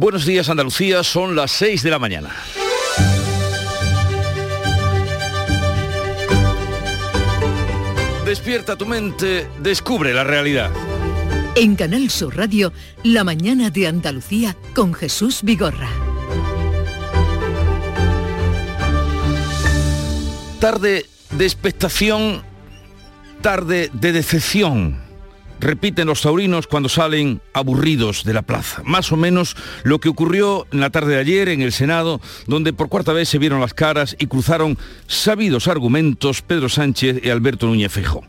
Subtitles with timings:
[0.00, 2.30] Buenos días Andalucía, son las 6 de la mañana.
[8.24, 10.70] Despierta tu mente, descubre la realidad.
[11.56, 12.72] En Canal Sur Radio,
[13.02, 15.90] La mañana de Andalucía con Jesús Vigorra.
[20.60, 22.44] Tarde de expectación,
[23.42, 25.07] tarde de decepción
[25.60, 28.82] repiten los taurinos cuando salen aburridos de la plaza.
[28.84, 32.72] Más o menos lo que ocurrió en la tarde de ayer en el Senado, donde
[32.72, 37.66] por cuarta vez se vieron las caras y cruzaron sabidos argumentos Pedro Sánchez y Alberto
[37.66, 38.24] Núñez Fejo.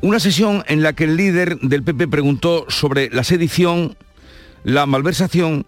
[0.00, 3.96] Una sesión en la que el líder del PP preguntó sobre la sedición,
[4.64, 5.66] la malversación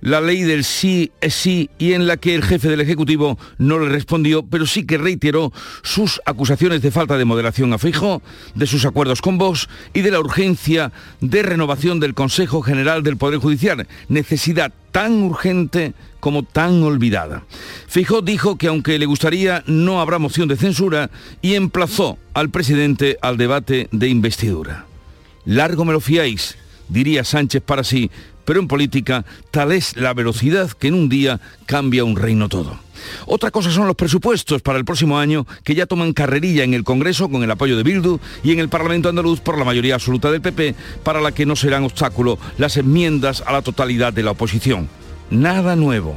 [0.00, 3.78] la ley del sí es sí y en la que el jefe del Ejecutivo no
[3.78, 5.52] le respondió, pero sí que reiteró
[5.82, 8.22] sus acusaciones de falta de moderación a Fijo,
[8.54, 13.16] de sus acuerdos con Vox y de la urgencia de renovación del Consejo General del
[13.16, 17.44] Poder Judicial, necesidad tan urgente como tan olvidada.
[17.86, 21.10] Fijo dijo que aunque le gustaría no habrá moción de censura
[21.42, 24.86] y emplazó al presidente al debate de investidura.
[25.44, 26.56] Largo me lo fiáis,
[26.88, 28.10] diría Sánchez para sí,
[28.48, 32.78] pero en política tal es la velocidad que en un día cambia un reino todo.
[33.26, 36.82] Otra cosa son los presupuestos para el próximo año que ya toman carrerilla en el
[36.82, 40.30] Congreso con el apoyo de Bildu y en el Parlamento andaluz por la mayoría absoluta
[40.30, 44.30] del PP, para la que no serán obstáculo las enmiendas a la totalidad de la
[44.30, 44.88] oposición.
[45.28, 46.16] Nada nuevo.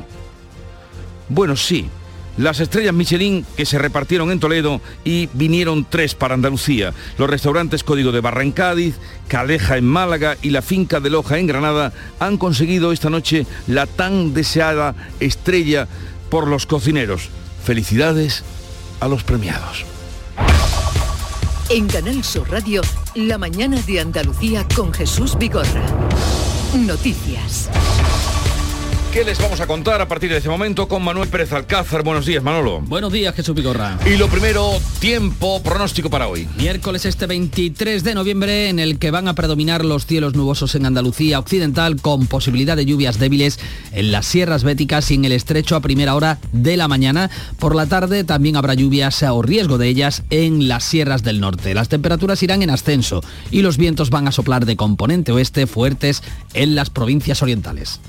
[1.28, 1.90] Bueno, sí,
[2.38, 6.94] las estrellas Michelin que se repartieron en Toledo y vinieron tres para Andalucía.
[7.18, 8.96] Los restaurantes Código de Barra en Cádiz,
[9.28, 13.86] Caleja en Málaga y la finca de Loja en Granada han conseguido esta noche la
[13.86, 15.88] tan deseada estrella
[16.30, 17.30] por los cocineros.
[17.64, 18.44] Felicidades
[19.00, 19.86] a los premiados.
[21.70, 22.82] En Canal Sur Radio,
[23.16, 25.86] la mañana de Andalucía con Jesús Vigorra.
[26.74, 27.70] Noticias.
[29.12, 32.02] ¿Qué les vamos a contar a partir de ese momento con Manuel Pérez Alcázar?
[32.02, 32.80] Buenos días, Manolo.
[32.80, 34.00] Buenos días, Jesús Pigorra.
[34.06, 36.48] Y lo primero, tiempo pronóstico para hoy.
[36.56, 40.86] Miércoles este 23 de noviembre en el que van a predominar los cielos nubosos en
[40.86, 43.60] Andalucía Occidental con posibilidad de lluvias débiles
[43.92, 47.30] en las sierras béticas y en el estrecho a primera hora de la mañana.
[47.60, 51.74] Por la tarde también habrá lluvias o riesgo de ellas en las sierras del norte.
[51.74, 53.22] Las temperaturas irán en ascenso
[53.52, 58.00] y los vientos van a soplar de componente oeste fuertes en las provincias orientales.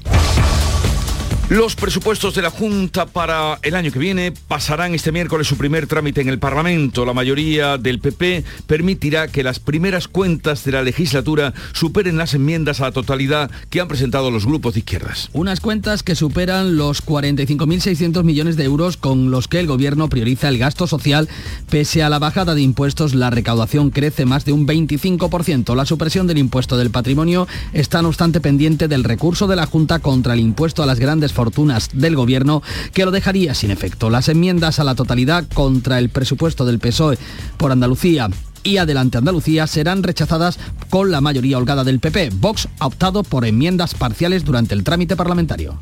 [1.52, 5.86] Los presupuestos de la Junta para el año que viene pasarán este miércoles su primer
[5.86, 7.04] trámite en el Parlamento.
[7.04, 12.80] La mayoría del PP permitirá que las primeras cuentas de la legislatura superen las enmiendas
[12.80, 15.28] a la totalidad que han presentado los grupos de izquierdas.
[15.34, 20.48] Unas cuentas que superan los 45.600 millones de euros con los que el Gobierno prioriza
[20.48, 21.28] el gasto social.
[21.68, 25.76] Pese a la bajada de impuestos, la recaudación crece más de un 25%.
[25.76, 29.98] La supresión del impuesto del patrimonio está no obstante pendiente del recurso de la Junta
[29.98, 34.10] contra el impuesto a las grandes fortunas fortunas del Gobierno que lo dejaría sin efecto.
[34.10, 37.18] Las enmiendas a la totalidad contra el presupuesto del PSOE
[37.56, 38.28] por Andalucía
[38.62, 42.30] y Adelante Andalucía serán rechazadas con la mayoría holgada del PP.
[42.34, 45.80] Vox ha optado por enmiendas parciales durante el trámite parlamentario.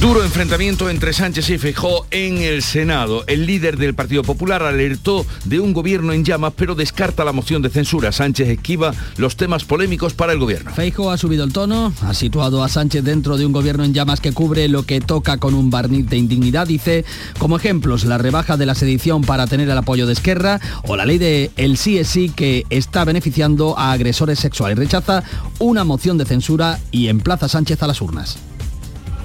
[0.00, 3.24] Duro enfrentamiento entre Sánchez y Feijó en el Senado.
[3.26, 7.62] El líder del Partido Popular alertó de un gobierno en llamas, pero descarta la moción
[7.62, 8.10] de censura.
[8.10, 10.72] Sánchez esquiva los temas polémicos para el gobierno.
[10.72, 14.20] Feijó ha subido el tono, ha situado a Sánchez dentro de un gobierno en llamas
[14.20, 16.66] que cubre lo que toca con un barniz de indignidad.
[16.66, 17.04] Dice,
[17.38, 21.04] como ejemplos, la rebaja de la sedición para tener el apoyo de Esquerra o la
[21.04, 24.78] ley de el sí es sí que está beneficiando a agresores sexuales.
[24.78, 25.22] Rechaza
[25.58, 28.38] una moción de censura y emplaza a Sánchez a las urnas.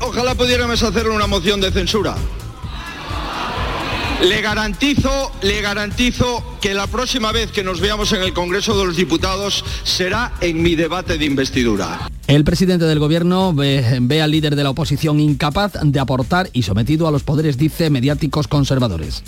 [0.02, 2.16] Ojalá pudiéramos hacer una moción de censura.
[4.22, 8.86] Le garantizo, le garantizo que la próxima vez que nos veamos en el Congreso de
[8.86, 12.10] los Diputados será en mi debate de investidura.
[12.26, 16.64] El presidente del gobierno ve, ve, al líder de la oposición incapaz de aportar y
[16.64, 19.24] sometido a los poderes, dice, mediáticos conservadores.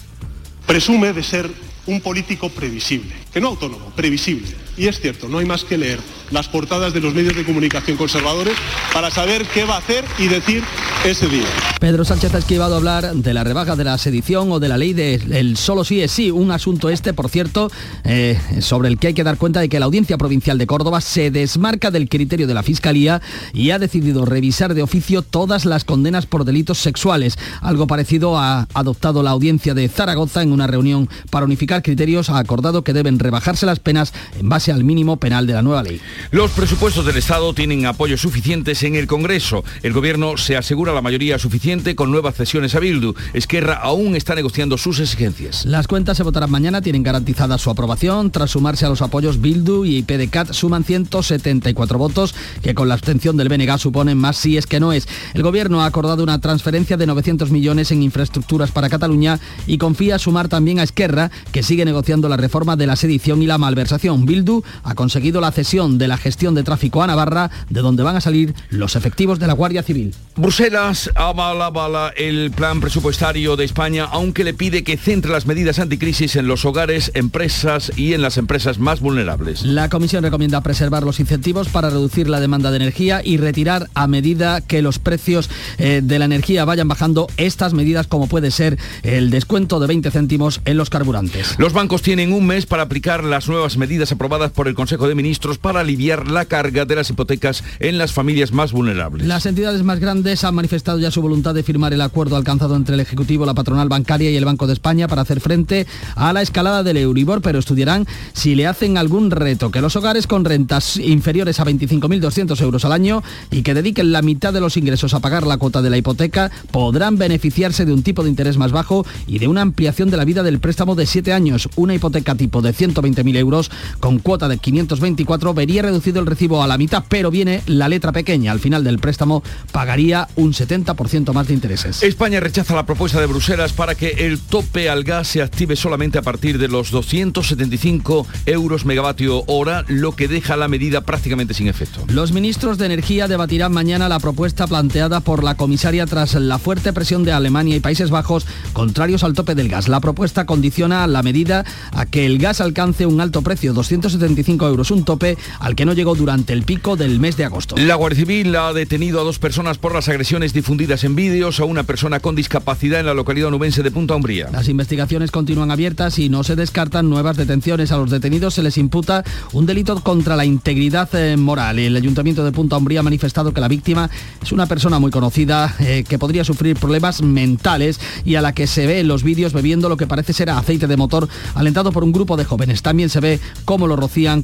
[0.65, 1.49] Presume de ser
[1.85, 4.68] un político previsible, que no autónomo, previsible.
[4.79, 5.99] Y es cierto, no hay más que leer
[6.31, 8.55] las portadas de los medios de comunicación conservadores
[8.93, 10.63] para saber qué va a hacer y decir
[11.05, 11.45] ese día.
[11.79, 14.93] Pedro Sánchez ha esquivado hablar de la rebaja de la sedición o de la ley
[14.93, 17.71] del solo sí es sí, un asunto este, por cierto,
[18.03, 21.01] eh, sobre el que hay que dar cuenta de que la Audiencia Provincial de Córdoba
[21.01, 23.21] se desmarca del criterio de la Fiscalía
[23.53, 27.37] y ha decidido revisar de oficio todas las condenas por delitos sexuales.
[27.61, 32.39] Algo parecido ha adoptado la Audiencia de Zaragoza en una reunión para unificar criterios, ha
[32.39, 36.01] acordado que deben rebajarse las penas en base al mínimo penal de la nueva ley.
[36.31, 39.63] Los presupuestos del Estado tienen apoyos suficientes en el Congreso.
[39.83, 43.13] El Gobierno se asegura la mayoría suficiente con nuevas cesiones a Bildu.
[43.33, 45.65] Esquerra aún está negociando sus exigencias.
[45.65, 48.31] Las cuentas se votarán mañana, tienen garantizada su aprobación.
[48.31, 53.37] Tras sumarse a los apoyos Bildu y PDCAT suman 174 votos, que con la abstención
[53.37, 55.07] del BNG suponen más si es que no es.
[55.33, 60.19] El Gobierno ha acordado una transferencia de 900 millones en infraestructuras para Cataluña y confía
[60.19, 64.25] sumar también a Esquerra, que sigue negociando la reforma de la sedición y la malversación.
[64.25, 68.15] Bildu ha conseguido la cesión de la gestión de tráfico a Navarra, de donde van
[68.15, 70.13] a salir los efectivos de la Guardia Civil.
[70.35, 75.79] Bruselas avala bala el plan presupuestario de España, aunque le pide que centre las medidas
[75.79, 79.63] anticrisis en los hogares, empresas y en las empresas más vulnerables.
[79.63, 84.07] La Comisión recomienda preservar los incentivos para reducir la demanda de energía y retirar a
[84.07, 88.77] medida que los precios eh, de la energía vayan bajando estas medidas como puede ser
[89.03, 91.55] el descuento de 20 céntimos en los carburantes.
[91.57, 95.15] Los bancos tienen un mes para aplicar las nuevas medidas aprobadas por el Consejo de
[95.15, 99.27] Ministros para aliviar la carga de las hipotecas en las familias más vulnerables.
[99.27, 102.95] Las entidades más grandes han manifestado ya su voluntad de firmar el acuerdo alcanzado entre
[102.95, 106.41] el Ejecutivo, la patronal bancaria y el Banco de España para hacer frente a la
[106.41, 110.97] escalada del Euribor, pero estudiarán si le hacen algún reto que los hogares con rentas
[110.97, 115.19] inferiores a 25.200 euros al año y que dediquen la mitad de los ingresos a
[115.19, 119.05] pagar la cuota de la hipoteca podrán beneficiarse de un tipo de interés más bajo
[119.27, 121.69] y de una ampliación de la vida del préstamo de 7 años.
[121.75, 126.67] Una hipoteca tipo de 120.000 euros con cuota de 524 vería reducido el recibo a
[126.67, 128.51] la mitad, pero viene la letra pequeña.
[128.51, 129.41] Al final del préstamo
[129.71, 132.03] pagaría un 70% más de intereses.
[132.03, 136.19] España rechaza la propuesta de Bruselas para que el tope al gas se active solamente
[136.19, 141.67] a partir de los 275 euros megavatio hora, lo que deja la medida prácticamente sin
[141.67, 142.05] efecto.
[142.07, 146.93] Los ministros de Energía debatirán mañana la propuesta planteada por la comisaria tras la fuerte
[146.93, 149.87] presión de Alemania y Países Bajos contrarios al tope del gas.
[149.87, 154.91] La propuesta condiciona la medida a que el gas alcance un alto precio, 275 euros,
[154.91, 157.75] un tope al que no llegó durante el pico del mes de agosto.
[157.77, 161.65] La Guardia Civil ha detenido a dos personas por las agresiones difundidas en vídeos a
[161.65, 164.49] una persona con discapacidad en la localidad nubense de Punta Umbría.
[164.51, 167.91] Las investigaciones continúan abiertas y no se descartan nuevas detenciones.
[167.91, 169.23] A los detenidos se les imputa
[169.53, 171.79] un delito contra la integridad eh, moral.
[171.79, 174.09] El Ayuntamiento de Punta Umbría ha manifestado que la víctima
[174.41, 178.67] es una persona muy conocida eh, que podría sufrir problemas mentales y a la que
[178.67, 182.03] se ve en los vídeos bebiendo lo que parece ser aceite de motor alentado por
[182.03, 182.81] un grupo de jóvenes.
[182.81, 183.95] También se ve cómo lo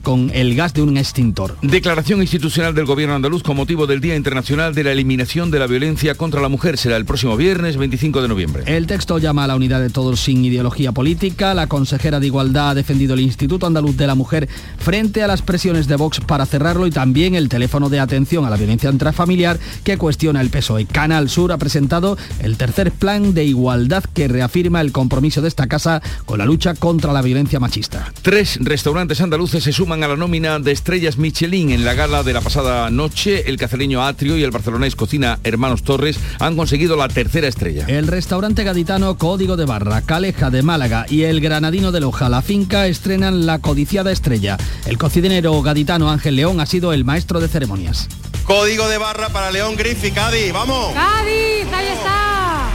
[0.03, 1.57] con el gas de un extintor.
[1.63, 5.65] Declaración institucional del Gobierno andaluz con motivo del Día Internacional de la Eliminación de la
[5.65, 6.77] Violencia contra la Mujer.
[6.77, 8.63] Será el próximo viernes 25 de noviembre.
[8.67, 11.55] El texto llama a la unidad de todos sin ideología política.
[11.55, 14.47] La consejera de Igualdad ha defendido el Instituto Andaluz de la Mujer
[14.77, 18.51] frente a las presiones de Vox para cerrarlo y también el teléfono de atención a
[18.51, 20.85] la violencia intrafamiliar que cuestiona el PSOE.
[20.85, 25.65] Canal Sur ha presentado el tercer plan de igualdad que reafirma el compromiso de esta
[25.67, 28.13] casa con la lucha contra la violencia machista.
[28.21, 32.33] Tres restaurantes andaluces se suman a la nómina de estrellas Michelin en la gala de
[32.33, 33.49] la pasada noche.
[33.49, 37.85] El cacereño Atrio y el barcelonés Cocina Hermanos Torres han conseguido la tercera estrella.
[37.87, 42.41] El restaurante gaditano Código de Barra, Caleja de Málaga y el granadino de Loja, La
[42.41, 44.57] Finca, estrenan la codiciada estrella.
[44.85, 48.07] El cocinero gaditano Ángel León ha sido el maestro de ceremonias.
[48.43, 50.93] Código de barra para León Griff y Cádiz, vamos.
[50.93, 52.67] Cádiz, ahí está.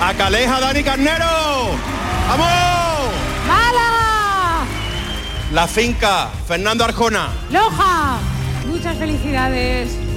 [0.00, 1.26] A Caleja Dani Carnero.
[2.28, 2.89] ¡Vamos!
[5.52, 7.28] La finca, Fernando Arjona.
[7.50, 8.18] Loja.
[8.68, 10.09] Muchas felicidades.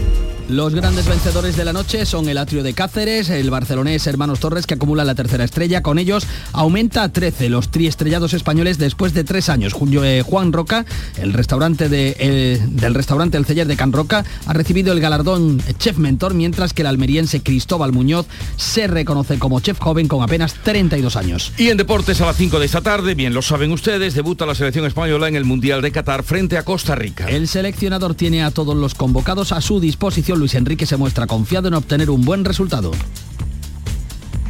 [0.50, 4.68] Los grandes vencedores de la noche son el Atrio de Cáceres, el barcelonés Hermanos Torres
[4.68, 5.82] que acumula la tercera estrella.
[5.82, 9.74] Con ellos aumenta a 13 los triestrellados españoles después de tres años.
[10.04, 10.86] Eh, Juan Roca,
[11.18, 15.62] el restaurante de, eh, del restaurante El Celler de Can Roca, ha recibido el galardón
[15.80, 20.56] Chef Mentor, mientras que el almeriense Cristóbal Muñoz se reconoce como chef joven con apenas
[20.56, 21.54] 32 años.
[21.58, 24.56] Y en deportes a las 5 de esta tarde, bien lo saben ustedes, debuta la
[24.56, 27.30] selección española en el Mundial de Qatar frente a Costa Rica.
[27.30, 30.33] El seleccionador tiene a todos los convocados a su disposición.
[30.36, 32.92] Luis Enrique se muestra confiado en obtener un buen resultado.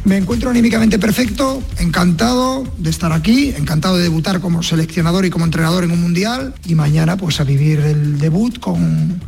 [0.04, 5.46] Me encuentro anímicamente perfecto, encantado de estar aquí, encantado de debutar como seleccionador y como
[5.46, 9.20] entrenador en un mundial y mañana pues a vivir el debut con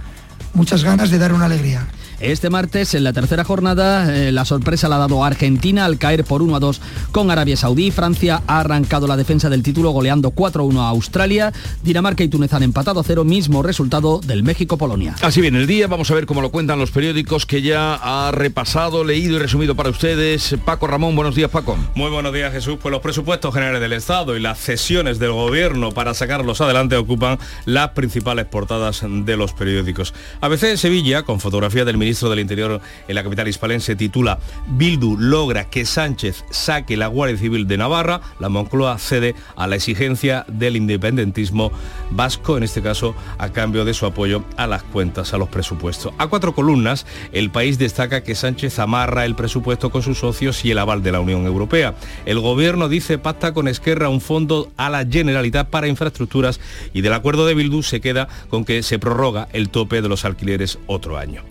[0.52, 1.86] muchas ganas de dar una alegría.
[2.20, 6.24] Este martes, en la tercera jornada, eh, la sorpresa la ha dado Argentina al caer
[6.24, 6.80] por 1 a 2
[7.12, 7.90] con Arabia Saudí.
[7.90, 11.52] Francia ha arrancado la defensa del título goleando 4 a 1 a Australia.
[11.82, 15.14] Dinamarca y Túnez han empatado a cero, mismo resultado del México-Polonia.
[15.20, 18.30] Así viene el día, vamos a ver cómo lo cuentan los periódicos que ya ha
[18.32, 20.56] repasado, leído y resumido para ustedes.
[20.64, 21.76] Paco Ramón, buenos días Paco.
[21.94, 22.78] Muy buenos días Jesús.
[22.80, 27.38] Pues los presupuestos generales del Estado y las cesiones del gobierno para sacarlos adelante ocupan
[27.66, 30.14] las principales portadas de los periódicos.
[30.40, 35.68] ABC Sevilla, con fotografía del ministro del Interior en la capital hispalense titula Bildu logra
[35.68, 40.76] que Sánchez saque la Guardia Civil de Navarra, la Moncloa cede a la exigencia del
[40.76, 41.72] independentismo
[42.12, 46.12] vasco, en este caso a cambio de su apoyo a las cuentas, a los presupuestos.
[46.18, 50.70] A cuatro columnas, el país destaca que Sánchez amarra el presupuesto con sus socios y
[50.70, 51.96] el aval de la Unión Europea.
[52.24, 56.60] El gobierno dice pacta con Esquerra un fondo a la Generalitat para infraestructuras
[56.94, 60.24] y del acuerdo de Bildu se queda con que se prorroga el tope de los
[60.24, 61.42] alquileres otro año.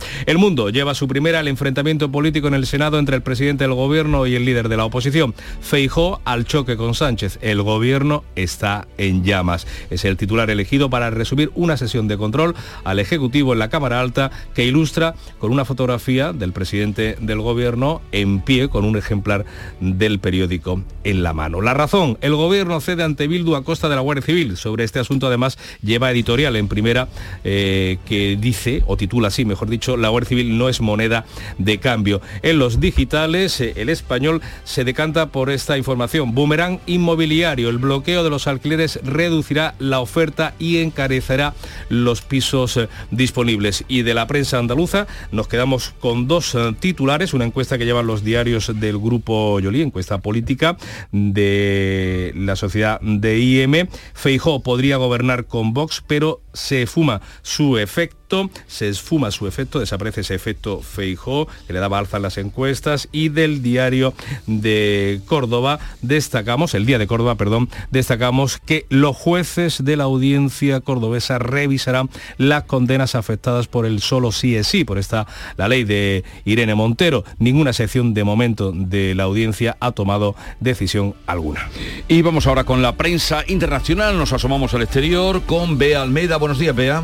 [0.46, 4.28] Mundo lleva su primera al enfrentamiento político en el Senado entre el presidente del gobierno
[4.28, 5.34] y el líder de la oposición.
[5.60, 7.40] Feijó al choque con Sánchez.
[7.42, 9.66] El gobierno está en llamas.
[9.90, 14.00] Es el titular elegido para resumir una sesión de control al Ejecutivo en la Cámara
[14.00, 19.46] Alta que ilustra con una fotografía del presidente del gobierno en pie con un ejemplar
[19.80, 21.60] del periódico en la mano.
[21.62, 24.58] La razón, el gobierno cede ante Bildu a costa de la Guardia Civil.
[24.58, 27.08] Sobre este asunto además lleva editorial en primera
[27.44, 31.26] eh, que dice, o titula así, mejor dicho, la Guardia Civil no es moneda
[31.58, 32.22] de cambio.
[32.42, 36.36] En los digitales, eh, el español se decanta por esta información.
[36.36, 41.54] Boomerang inmobiliario, el bloqueo de los alquileres reducirá la oferta y encarecerá
[41.90, 43.86] los pisos eh, disponibles.
[43.88, 48.24] Y de la prensa andaluza nos quedamos con dos titulares, una encuesta que llevan los
[48.24, 50.78] diarios del grupo Yoli, encuesta política
[51.12, 53.88] de la sociedad de IM.
[54.14, 58.25] Feijó podría gobernar con Vox, pero se fuma su efecto,
[58.68, 63.08] se esfuma su efecto, desaparece ese efecto Feijó, que le daba alza en las encuestas,
[63.12, 64.14] y del diario
[64.48, 70.82] de Córdoba destacamos, el día de Córdoba, perdón, destacamos que los jueces de la audiencia
[70.82, 75.28] cordobesa revisarán las condenas afectadas por el solo sí es sí, por esta
[75.58, 77.24] la ley de Irene Montero.
[77.38, 81.70] Ninguna sección de momento de la audiencia ha tomado decisión alguna.
[82.08, 86.38] Y vamos ahora con la prensa internacional, nos asomamos al exterior con Bea Almeida.
[86.38, 87.04] Buenos días, Bea.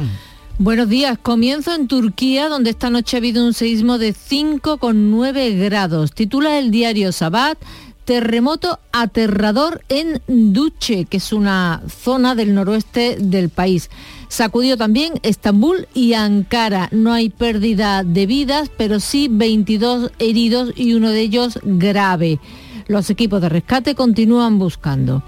[0.60, 1.18] Buenos días.
[1.18, 6.12] Comienzo en Turquía, donde esta noche ha habido un seísmo de 5,9 grados.
[6.12, 7.58] Titula el diario Sabat,
[8.06, 13.90] terremoto aterrador en Duche, que es una zona del noroeste del país.
[14.28, 16.90] Sacudió también Estambul y Ankara.
[16.92, 22.40] No hay pérdida de vidas, pero sí 22 heridos y uno de ellos grave.
[22.88, 25.24] Los equipos de rescate continúan buscando.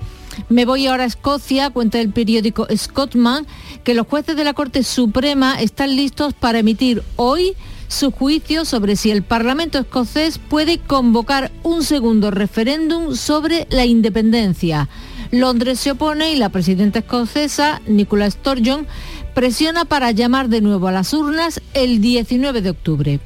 [0.50, 3.46] Me voy ahora a Escocia, cuenta el periódico Scotsman,
[3.84, 7.54] que los jueces de la Corte Suprema están listos para emitir hoy
[7.88, 14.90] su juicio sobre si el Parlamento escocés puede convocar un segundo referéndum sobre la independencia.
[15.32, 18.88] Londres se opone y la presidenta escocesa, Nicola Sturgeon,
[19.34, 23.20] presiona para llamar de nuevo a las urnas el 19 de octubre.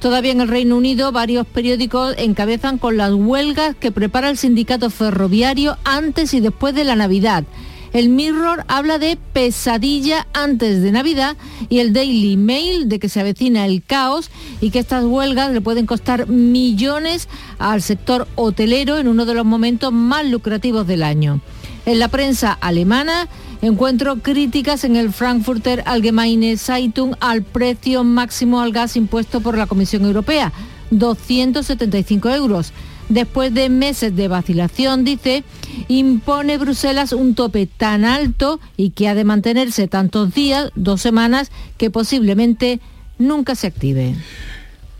[0.00, 4.90] Todavía en el Reino Unido, varios periódicos encabezan con las huelgas que prepara el sindicato
[4.90, 7.44] ferroviario antes y después de la Navidad.
[7.92, 11.36] El Mirror habla de pesadilla antes de Navidad
[11.68, 15.60] y el Daily Mail de que se avecina el caos y que estas huelgas le
[15.60, 17.28] pueden costar millones
[17.58, 21.40] al sector hotelero en uno de los momentos más lucrativos del año.
[21.86, 23.28] En la prensa alemana
[23.62, 29.66] encuentro críticas en el Frankfurter Allgemeine Zeitung al precio máximo al gas impuesto por la
[29.66, 30.52] Comisión Europea,
[30.90, 32.72] 275 euros.
[33.08, 35.42] Después de meses de vacilación, dice,
[35.88, 41.50] impone Bruselas un tope tan alto y que ha de mantenerse tantos días, dos semanas,
[41.78, 42.80] que posiblemente
[43.18, 44.14] nunca se active.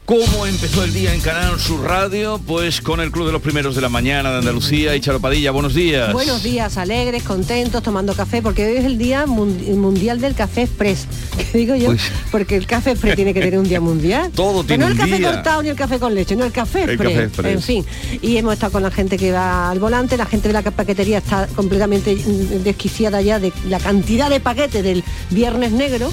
[0.09, 2.41] ¿Cómo empezó el día en Canal Sur Radio?
[2.47, 5.51] Pues con el Club de los Primeros de la Mañana de Andalucía y Charopadilla.
[5.51, 6.15] Buenos días.
[6.15, 11.07] Buenos días, alegres, contentos, tomando café, porque hoy es el Día Mundial del Café Express.
[11.53, 11.89] ¿Qué digo yo?
[11.89, 12.01] Pues...
[12.31, 14.31] Porque el café express tiene que tener un día mundial.
[14.35, 15.31] Todo tiene no un el café día.
[15.31, 17.13] cortado ni el café con leche, no el café El express.
[17.13, 17.55] café express.
[17.55, 17.85] En fin.
[18.23, 21.19] Y hemos estado con la gente que va al volante, la gente de la paquetería
[21.19, 22.17] está completamente
[22.65, 26.11] desquiciada ya de la cantidad de paquetes del Viernes Negro.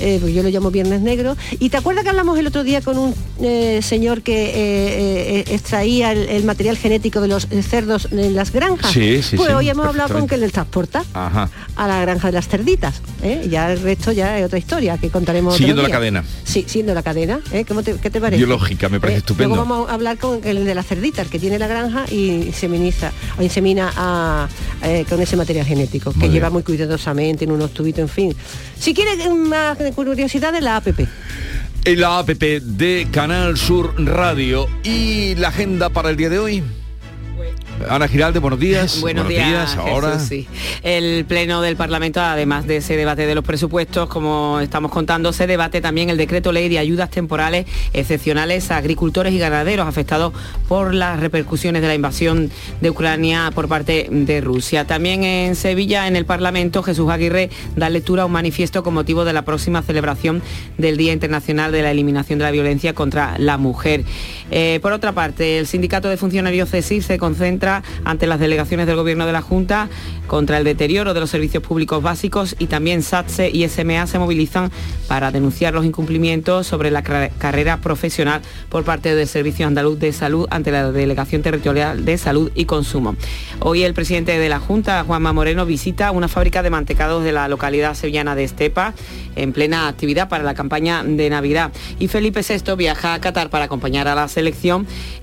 [0.00, 1.36] eh, porque yo lo llamo Viernes Negro.
[1.60, 5.44] ¿Y te acuerdas que hablamos el otro día con un eh, señor que eh, eh,
[5.48, 8.92] extraía el, el material genético de los cerdos en las granjas?
[8.92, 11.50] Sí, sí, Pues sí, hoy hemos hablado con que les transporta Ajá.
[11.76, 13.00] a la granja de las cerditas.
[13.22, 13.46] ¿eh?
[13.50, 15.54] Ya el resto ya es otra historia que contaremos.
[15.54, 16.24] otro Siguiendo la cadena.
[16.44, 17.40] Sí, siguiendo la cadena.
[17.68, 18.38] ¿Cómo te- ¿Qué te parece?
[18.38, 19.54] Biológica, me parece estupendo.
[19.56, 23.12] Luego vamos a hablar con el de las cerditas, que tiene la granja y inseminiza,
[23.38, 24.48] o insemina a,
[25.08, 28.36] con ese material genético, que lleva muy cuidadosamente en unos tubitos, en fin.
[28.78, 31.00] Si quieres más curiosidades, la APP.
[31.86, 36.62] En la app de Canal Sur Radio y la agenda para el día de hoy.
[37.88, 39.00] Ana Giralde, buenos días.
[39.04, 40.12] Buenos, días, ahora.
[40.12, 40.48] Jesús, sí.
[40.82, 45.46] El Pleno del Parlamento, además de ese debate de los presupuestos, como estamos contando, se
[45.46, 50.32] debate también el decreto ley de ayudas temporales excepcionales a agricultores y ganaderos afectados
[50.68, 52.50] por las repercusiones de la invasión
[52.80, 54.86] de Ucrania por parte de Rusia.
[54.86, 59.24] También en Sevilla, en el Parlamento, Jesús Aguirre da lectura a un manifiesto con motivo
[59.24, 60.42] de la próxima celebración
[60.78, 64.04] del Día Internacional de la Eliminación de la Violencia contra la Mujer.
[64.56, 68.94] Eh, por otra parte, el Sindicato de Funcionarios CESI se concentra ante las delegaciones del
[68.94, 69.88] Gobierno de la Junta
[70.28, 74.70] contra el deterioro de los servicios públicos básicos y también SATSE y SMA se movilizan
[75.08, 80.46] para denunciar los incumplimientos sobre la carrera profesional por parte del Servicio Andaluz de Salud
[80.50, 83.16] ante la Delegación Territorial de Salud y Consumo.
[83.58, 87.48] Hoy el presidente de la Junta, Juanma Moreno, visita una fábrica de mantecados de la
[87.48, 88.94] localidad sevillana de Estepa
[89.34, 91.72] en plena actividad para la campaña de Navidad.
[91.98, 94.43] Y Felipe VI viaja a Qatar para acompañar a la selección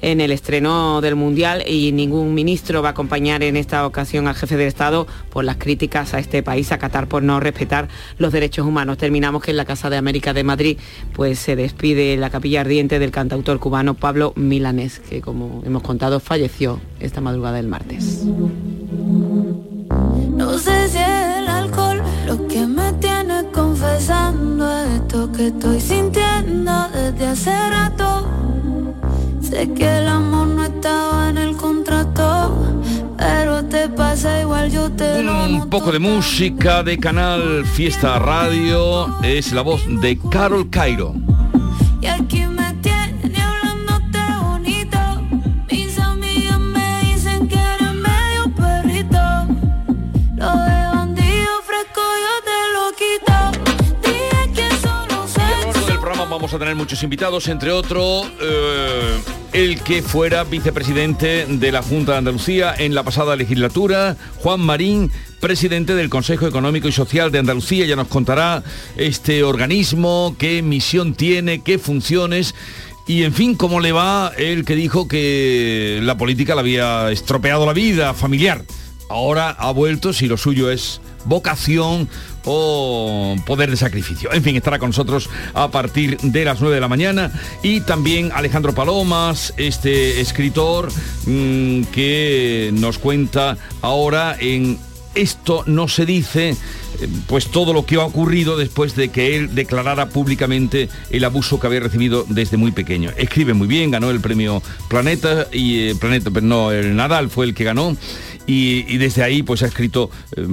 [0.02, 4.36] en el estreno del Mundial y ningún ministro va a acompañar en esta ocasión al
[4.36, 7.88] jefe de Estado por las críticas a este país, a Qatar, por no respetar
[8.18, 8.98] los derechos humanos.
[8.98, 10.78] Terminamos que en la Casa de América de Madrid
[11.14, 16.20] pues se despide la capilla ardiente del cantautor cubano Pablo Milanés, que como hemos contado
[16.20, 18.24] falleció esta madrugada del martes.
[20.36, 27.28] No sé si el alcohol lo que me tiene confesando esto que estoy sintiendo desde
[27.28, 28.51] hace rato.
[29.52, 32.56] Sé que el amor no estaba en el contrato,
[33.18, 39.52] pero te pasa igual, yo te Un poco de música de Canal Fiesta Radio es
[39.52, 41.16] la voz de Carol Cairo.
[42.00, 45.00] Y aquí me tiene hablándote bonito.
[45.70, 49.20] Mis amigas me dicen que eres medio perrito.
[50.38, 53.36] Lo de bandido fresco yo te lo quito.
[54.02, 58.32] Dije que solo A lo largo del programa vamos a tener muchos invitados, entre otros
[58.40, 59.20] eh,
[59.54, 65.12] el que fuera vicepresidente de la Junta de Andalucía en la pasada legislatura, Juan Marín,
[65.42, 67.86] presidente del Consejo Económico y Social de Andalucía.
[67.86, 68.64] Ya nos contará
[68.96, 72.56] este organismo, qué misión tiene, qué funciones.
[73.08, 77.66] Y en fin, cómo le va el que dijo que la política le había estropeado
[77.66, 78.64] la vida familiar.
[79.10, 82.08] Ahora ha vuelto, si lo suyo es vocación
[82.46, 84.32] o poder de sacrificio.
[84.34, 87.32] En fin, estará con nosotros a partir de las 9 de la mañana
[87.64, 90.92] y también Alejandro Palomas, este escritor
[91.26, 94.80] mm, que nos cuenta ahora en
[95.14, 96.56] Esto no se dice, eh,
[97.28, 101.68] pues todo lo que ha ocurrido después de que él declarara públicamente el abuso que
[101.68, 103.12] había recibido desde muy pequeño.
[103.18, 107.46] Escribe muy bien, ganó el premio Planeta y eh, Planeta, pero no, el Nadal fue
[107.46, 107.98] el que ganó
[108.52, 110.46] y, desde ahí pues ha escrito eh,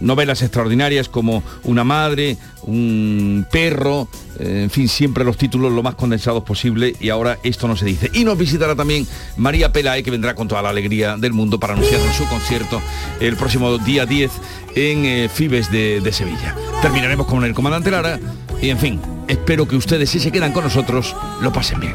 [0.00, 5.94] novelas extraordinarias como Una madre, un perro, eh, en fin, siempre los títulos lo más
[5.94, 8.10] condensados posible y ahora esto no se dice.
[8.12, 11.74] Y nos visitará también María Pelae que vendrá con toda la alegría del mundo para
[11.74, 12.80] anunciarnos su concierto
[13.20, 14.30] el próximo día 10
[14.74, 16.56] en eh, Fibes de, Sevilla.
[16.82, 18.18] Terminaremos con el comandante Lara
[18.60, 21.94] y en fin, espero que ustedes si se quedan con nosotros lo pasen bien.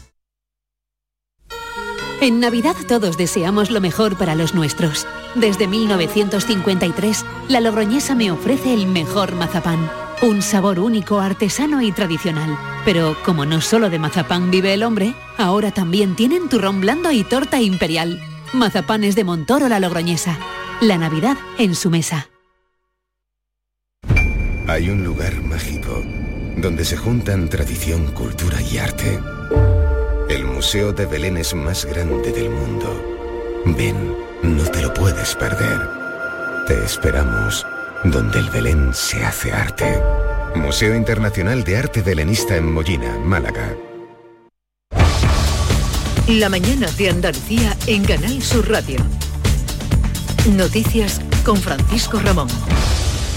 [2.21, 5.07] En Navidad todos deseamos lo mejor para los nuestros.
[5.33, 9.89] Desde 1953, la Logroñesa me ofrece el mejor mazapán.
[10.21, 12.55] Un sabor único, artesano y tradicional.
[12.85, 17.23] Pero como no solo de mazapán vive el hombre, ahora también tienen turrón blando y
[17.23, 18.21] torta imperial.
[18.53, 20.37] Mazapanes de Montoro la Logroñesa.
[20.79, 22.29] La Navidad en su mesa.
[24.67, 26.03] Hay un lugar mágico
[26.55, 29.19] donde se juntan tradición, cultura y arte.
[30.31, 32.87] El Museo de Belén es más grande del mundo.
[33.65, 35.77] Ven, no te lo puedes perder.
[36.67, 37.65] Te esperamos
[38.05, 40.01] donde el Belén se hace arte.
[40.55, 43.75] Museo Internacional de Arte Belenista en Mollina, Málaga.
[46.29, 48.99] La mañana de Andalucía en Canal Sur Radio.
[50.49, 52.47] Noticias con Francisco Ramón.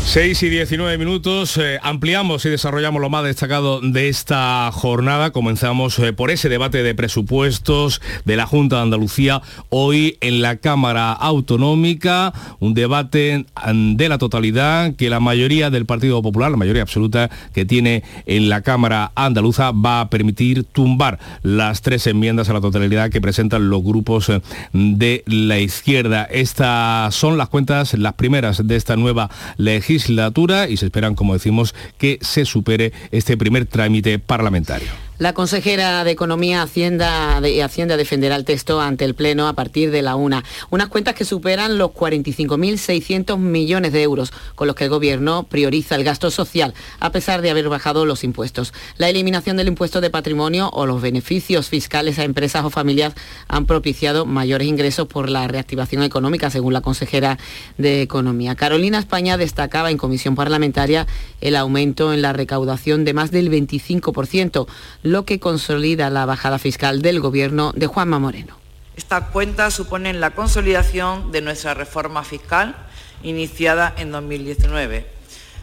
[0.06, 5.32] 6 y 19 minutos, eh, ampliamos y desarrollamos lo más destacado de esta jornada.
[5.32, 9.40] Comenzamos eh, por ese debate de presupuestos de la Junta de Andalucía
[9.70, 15.86] hoy en la Cámara Autonómica, un debate mm, de la totalidad que la mayoría del
[15.86, 21.18] Partido Popular, la mayoría absoluta que tiene en la Cámara Andaluza, va a permitir tumbar
[21.42, 26.24] las tres enmiendas a la totalidad que presentan los grupos eh, de la izquierda.
[26.24, 31.35] Estas son las cuentas, las primeras de esta nueva legislación legislatura y se esperan, como
[31.35, 34.88] decimos, que se supere este primer trámite parlamentario.
[35.16, 39.92] La consejera de Economía Hacienda de Hacienda defenderá el texto ante el Pleno a partir
[39.92, 40.42] de la una.
[40.70, 45.94] Unas cuentas que superan los 45.600 millones de euros, con los que el Gobierno prioriza
[45.94, 48.74] el gasto social, a pesar de haber bajado los impuestos.
[48.98, 53.14] La eliminación del impuesto de patrimonio o los beneficios fiscales a empresas o familias
[53.46, 57.38] han propiciado mayores ingresos por la reactivación económica, según la consejera
[57.79, 58.57] de Economía.
[58.57, 61.07] Carolina España destacaba en comisión parlamentaria
[61.40, 64.66] el aumento en la recaudación de más del 25%
[65.14, 68.59] lo que consolida la bajada fiscal del gobierno de Juanma Moreno.
[68.96, 72.74] Estas cuentas suponen la consolidación de nuestra reforma fiscal
[73.22, 75.07] iniciada en 2019.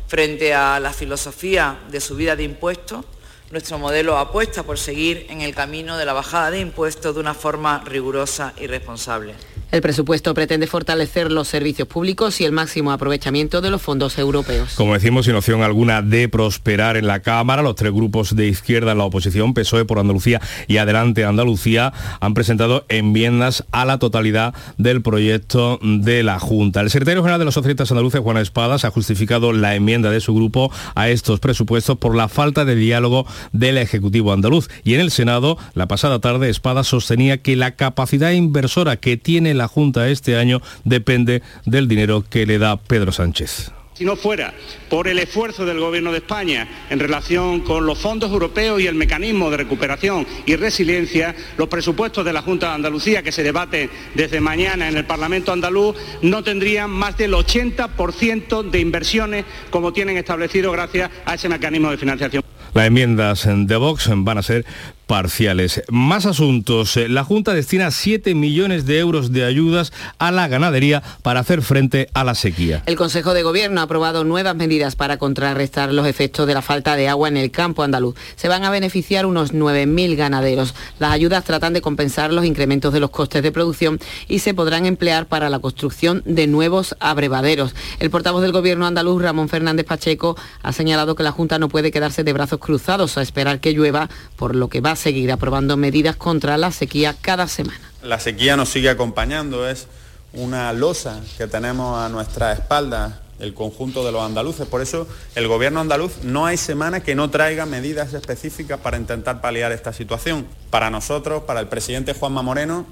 [0.07, 3.03] Frente a la filosofía de subida de impuestos,
[3.51, 7.33] nuestro modelo apuesta por seguir en el camino de la bajada de impuestos de una
[7.33, 9.35] forma rigurosa y responsable.
[9.71, 14.73] El presupuesto pretende fortalecer los servicios públicos y el máximo aprovechamiento de los fondos europeos.
[14.75, 18.91] Como decimos, sin opción alguna de prosperar en la Cámara, los tres grupos de izquierda
[18.91, 24.53] en la oposición, PSOE por Andalucía y Adelante Andalucía, han presentado enmiendas a la totalidad
[24.77, 26.81] del proyecto de la Junta.
[26.81, 30.35] El secretario general de los socialistas andaluces, Juan Espadas, ha justificado la enmienda de su
[30.35, 34.69] grupo a estos presupuestos por la falta de diálogo del Ejecutivo andaluz.
[34.83, 39.53] Y en el Senado, la pasada tarde, Espadas sostenía que la capacidad inversora que tiene
[39.53, 43.71] la Junta este año depende del dinero que le da Pedro Sánchez.
[44.01, 44.51] Si no fuera
[44.89, 48.95] por el esfuerzo del Gobierno de España en relación con los fondos europeos y el
[48.95, 53.91] mecanismo de recuperación y resiliencia, los presupuestos de la Junta de Andalucía que se debaten
[54.15, 60.17] desde mañana en el Parlamento andaluz no tendrían más del 80% de inversiones como tienen
[60.17, 62.43] establecido gracias a ese mecanismo de financiación.
[62.73, 64.65] Las enmiendas de Vox van a ser
[65.11, 65.83] parciales.
[65.89, 66.95] Más asuntos.
[66.95, 72.07] La Junta destina 7 millones de euros de ayudas a la ganadería para hacer frente
[72.13, 72.81] a la sequía.
[72.85, 76.95] El Consejo de Gobierno ha aprobado nuevas medidas para contrarrestar los efectos de la falta
[76.95, 78.15] de agua en el campo andaluz.
[78.37, 80.75] Se van a beneficiar unos 9.000 ganaderos.
[80.97, 84.85] Las ayudas tratan de compensar los incrementos de los costes de producción y se podrán
[84.85, 87.75] emplear para la construcción de nuevos abrevaderos.
[87.99, 91.91] El portavoz del Gobierno andaluz, Ramón Fernández Pacheco, ha señalado que la Junta no puede
[91.91, 95.75] quedarse de brazos cruzados a esperar que llueva, por lo que va a seguir aprobando
[95.75, 97.91] medidas contra la sequía cada semana.
[98.03, 99.87] La sequía nos sigue acompañando, es
[100.33, 104.67] una losa que tenemos a nuestra espalda el conjunto de los andaluces.
[104.67, 109.41] Por eso el gobierno andaluz no hay semana que no traiga medidas específicas para intentar
[109.41, 110.47] paliar esta situación.
[110.69, 112.85] Para nosotros, para el presidente Juanma Moreno,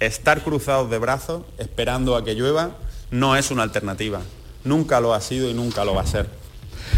[0.00, 2.70] estar cruzados de brazos esperando a que llueva
[3.10, 4.20] no es una alternativa.
[4.64, 6.28] Nunca lo ha sido y nunca lo va a ser.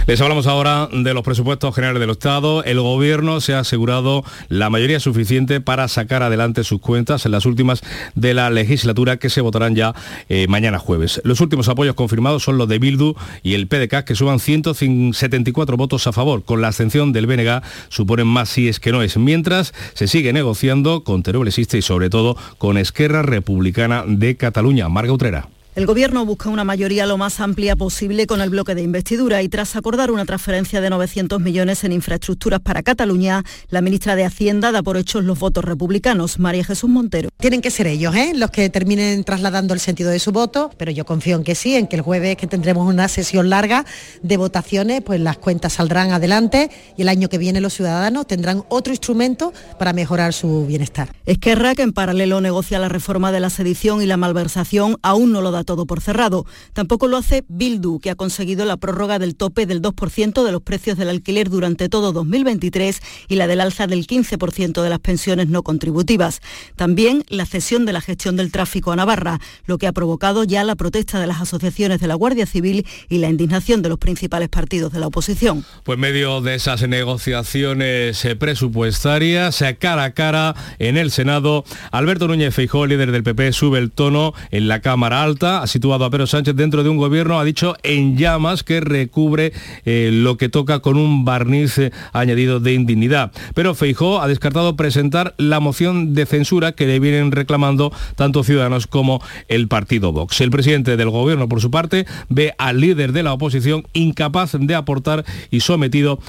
[0.06, 2.64] Les hablamos ahora de los presupuestos generales del Estado.
[2.64, 7.46] El Gobierno se ha asegurado la mayoría suficiente para sacar adelante sus cuentas en las
[7.46, 7.82] últimas
[8.14, 9.94] de la legislatura que se votarán ya
[10.28, 11.20] eh, mañana jueves.
[11.22, 16.06] Los últimos apoyos confirmados son los de Bildu y el PDK que suban 174 votos
[16.06, 16.44] a favor.
[16.44, 19.16] Con la abstención del BNG suponen más si es que no es.
[19.16, 24.88] Mientras se sigue negociando con Teruel Existe y sobre todo con Esquerra Republicana de Cataluña.
[24.88, 25.48] Marga Utrera.
[25.76, 29.48] El Gobierno busca una mayoría lo más amplia posible con el bloque de investidura y
[29.48, 34.72] tras acordar una transferencia de 900 millones en infraestructuras para Cataluña, la ministra de Hacienda
[34.72, 37.28] da por hechos los votos republicanos, María Jesús Montero.
[37.38, 38.32] Tienen que ser ellos ¿eh?
[38.34, 41.76] los que terminen trasladando el sentido de su voto, pero yo confío en que sí,
[41.76, 43.86] en que el jueves que tendremos una sesión larga
[44.22, 48.64] de votaciones, pues las cuentas saldrán adelante y el año que viene los ciudadanos tendrán
[48.70, 51.14] otro instrumento para mejorar su bienestar.
[51.26, 55.40] Esquerra, que en paralelo negocia la reforma de la sedición y la malversación, aún no
[55.40, 56.46] lo da todo por cerrado.
[56.72, 60.62] Tampoco lo hace Bildu, que ha conseguido la prórroga del tope del 2% de los
[60.62, 65.48] precios del alquiler durante todo 2023 y la del alza del 15% de las pensiones
[65.48, 66.40] no contributivas.
[66.76, 70.64] También la cesión de la gestión del tráfico a Navarra, lo que ha provocado ya
[70.64, 74.48] la protesta de las asociaciones de la Guardia Civil y la indignación de los principales
[74.48, 75.64] partidos de la oposición.
[75.84, 82.28] Pues medio de esas negociaciones eh, presupuestarias, eh, cara a cara en el Senado, Alberto
[82.28, 86.10] Núñez Feijóo, líder del PP, sube el tono en la Cámara Alta ha situado a
[86.10, 89.52] Pedro Sánchez dentro de un gobierno, ha dicho, en llamas que recubre
[89.84, 93.32] eh, lo que toca con un barniz eh, añadido de indignidad.
[93.54, 98.86] Pero Feijó ha descartado presentar la moción de censura que le vienen reclamando tanto Ciudadanos
[98.86, 100.40] como el partido Vox.
[100.40, 104.74] El presidente del gobierno, por su parte, ve al líder de la oposición incapaz de
[104.74, 106.20] aportar y sometido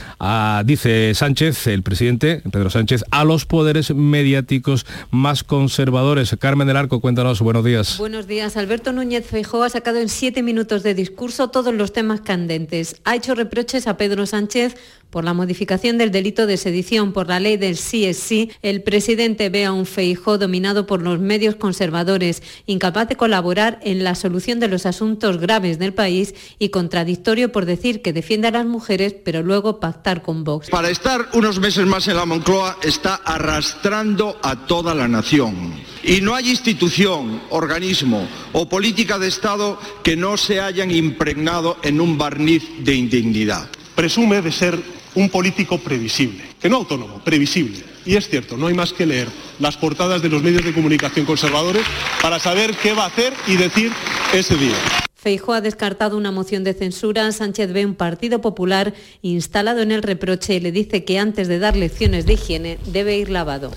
[0.65, 6.36] dice Sánchez, el presidente Pedro Sánchez, a los poderes mediáticos más conservadores.
[6.39, 7.97] Carmen del Arco, cuéntanos, buenos días.
[7.97, 8.57] Buenos días.
[8.57, 13.02] Alberto Núñez Feijóo ha sacado en siete minutos de discurso todos los temas candentes.
[13.04, 14.78] Ha hecho reproches a Pedro Sánchez
[15.12, 18.82] por la modificación del delito de sedición por la ley del sí es sí, el
[18.82, 24.15] presidente ve a un Feijó dominado por los medios conservadores, incapaz de colaborar en la
[24.15, 28.65] solución de los asuntos graves del país y contradictorio por decir que defiende a las
[28.65, 30.69] mujeres, pero luego pactar con Vox.
[30.69, 35.74] Para estar unos meses más en la Moncloa está arrastrando a toda la nación.
[36.04, 42.02] Y no hay institución, organismo o política de Estado que no se hayan impregnado en
[42.02, 43.69] un barniz de indignidad.
[43.95, 47.84] Presume de ser un político previsible, que no autónomo, previsible.
[48.06, 49.28] Y es cierto, no hay más que leer
[49.60, 51.86] las portadas de los medios de comunicación conservadores
[52.21, 53.91] para saber qué va a hacer y decir
[54.34, 54.76] ese día.
[55.21, 57.31] Feijóo ha descartado una moción de censura.
[57.31, 61.60] Sánchez ve un Partido Popular instalado en el reproche y le dice que antes de
[61.60, 63.71] dar lecciones de higiene debe ir lavado.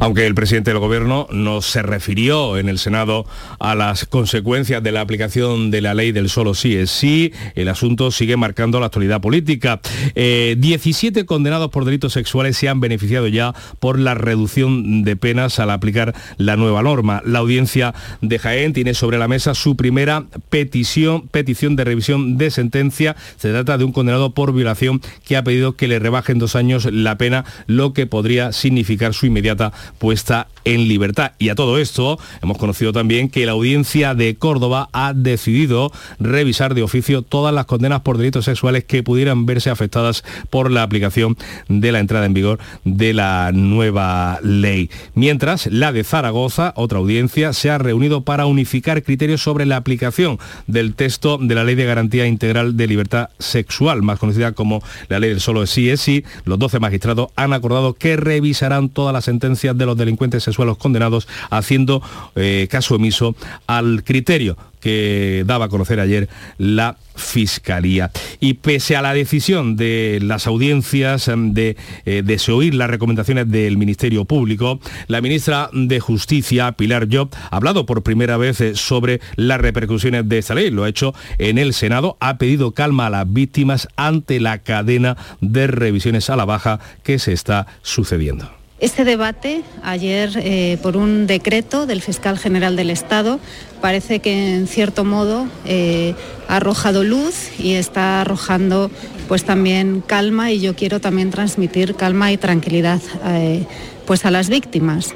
[0.00, 3.26] Aunque el presidente del gobierno no se refirió en el Senado
[3.60, 7.68] a las consecuencias de la aplicación de la ley del solo sí es sí, el
[7.68, 9.80] asunto sigue marcando la actualidad política.
[10.16, 15.60] Eh, 17 condenados por delitos sexuales se han beneficiado ya por la reducción de penas
[15.60, 17.22] al aplicar la nueva norma.
[17.24, 20.87] La audiencia de Jaén tiene sobre la mesa su primera petición
[21.30, 23.16] petición, de revisión de sentencia.
[23.36, 26.88] Se trata de un condenado por violación que ha pedido que le rebajen dos años
[26.90, 31.32] la pena, lo que podría significar su inmediata puesta en libertad.
[31.38, 36.74] Y a todo esto hemos conocido también que la audiencia de Córdoba ha decidido revisar
[36.74, 41.36] de oficio todas las condenas por delitos sexuales que pudieran verse afectadas por la aplicación
[41.68, 44.90] de la entrada en vigor de la nueva ley.
[45.14, 50.38] Mientras, la de Zaragoza, otra audiencia, se ha reunido para unificar criterios sobre la aplicación
[50.78, 55.18] del texto de la Ley de Garantía Integral de Libertad Sexual, más conocida como la
[55.18, 56.24] Ley del Solo Sí es Sí.
[56.44, 61.26] Los 12 magistrados han acordado que revisarán todas las sentencias de los delincuentes sexuales condenados,
[61.50, 62.00] haciendo
[62.36, 63.34] eh, caso omiso
[63.66, 68.10] al criterio que daba a conocer ayer la Fiscalía.
[68.38, 73.76] Y pese a la decisión de las audiencias em, de eh, desoír las recomendaciones del
[73.76, 79.20] Ministerio Público, la ministra de Justicia, Pilar Job, ha hablado por primera vez eh, sobre
[79.34, 80.70] las repercusiones de esta ley.
[80.70, 85.16] Lo ha hecho en el Senado, ha pedido calma a las víctimas ante la cadena
[85.40, 88.57] de revisiones a la baja que se está sucediendo.
[88.80, 93.40] Este debate, ayer eh, por un decreto del fiscal general del Estado,
[93.80, 96.14] parece que en cierto modo eh,
[96.46, 98.88] ha arrojado luz y está arrojando
[99.26, 103.66] pues también calma y yo quiero también transmitir calma y tranquilidad eh,
[104.06, 105.12] pues a las víctimas.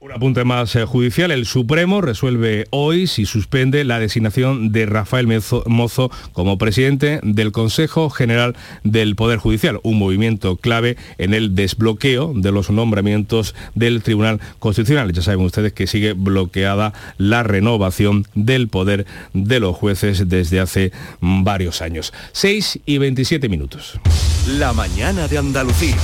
[0.00, 1.32] Un apunte más eh, judicial.
[1.32, 5.26] El Supremo resuelve hoy si suspende la designación de Rafael
[5.66, 12.32] Mozo como presidente del Consejo General del Poder Judicial, un movimiento clave en el desbloqueo
[12.32, 15.12] de los nombramientos del Tribunal Constitucional.
[15.12, 20.92] Ya saben ustedes que sigue bloqueada la renovación del poder de los jueces desde hace
[21.20, 22.12] varios años.
[22.34, 23.98] 6 y 27 minutos.
[24.46, 25.96] La mañana de Andalucía.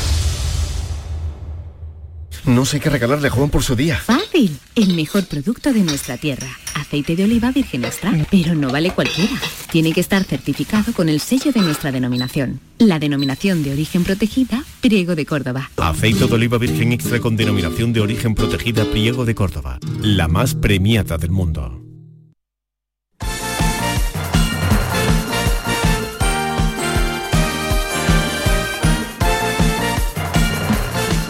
[2.46, 3.96] No sé qué regalarle a Juan por su día.
[3.96, 4.58] Fácil.
[4.74, 6.46] El mejor producto de nuestra tierra.
[6.74, 8.12] Aceite de oliva virgen extra.
[8.30, 9.32] Pero no vale cualquiera.
[9.72, 12.60] Tiene que estar certificado con el sello de nuestra denominación.
[12.78, 15.70] La denominación de origen protegida, Priego de Córdoba.
[15.78, 19.78] Aceite de oliva virgen extra con denominación de origen protegida, Priego de Córdoba.
[20.02, 21.83] La más premiada del mundo.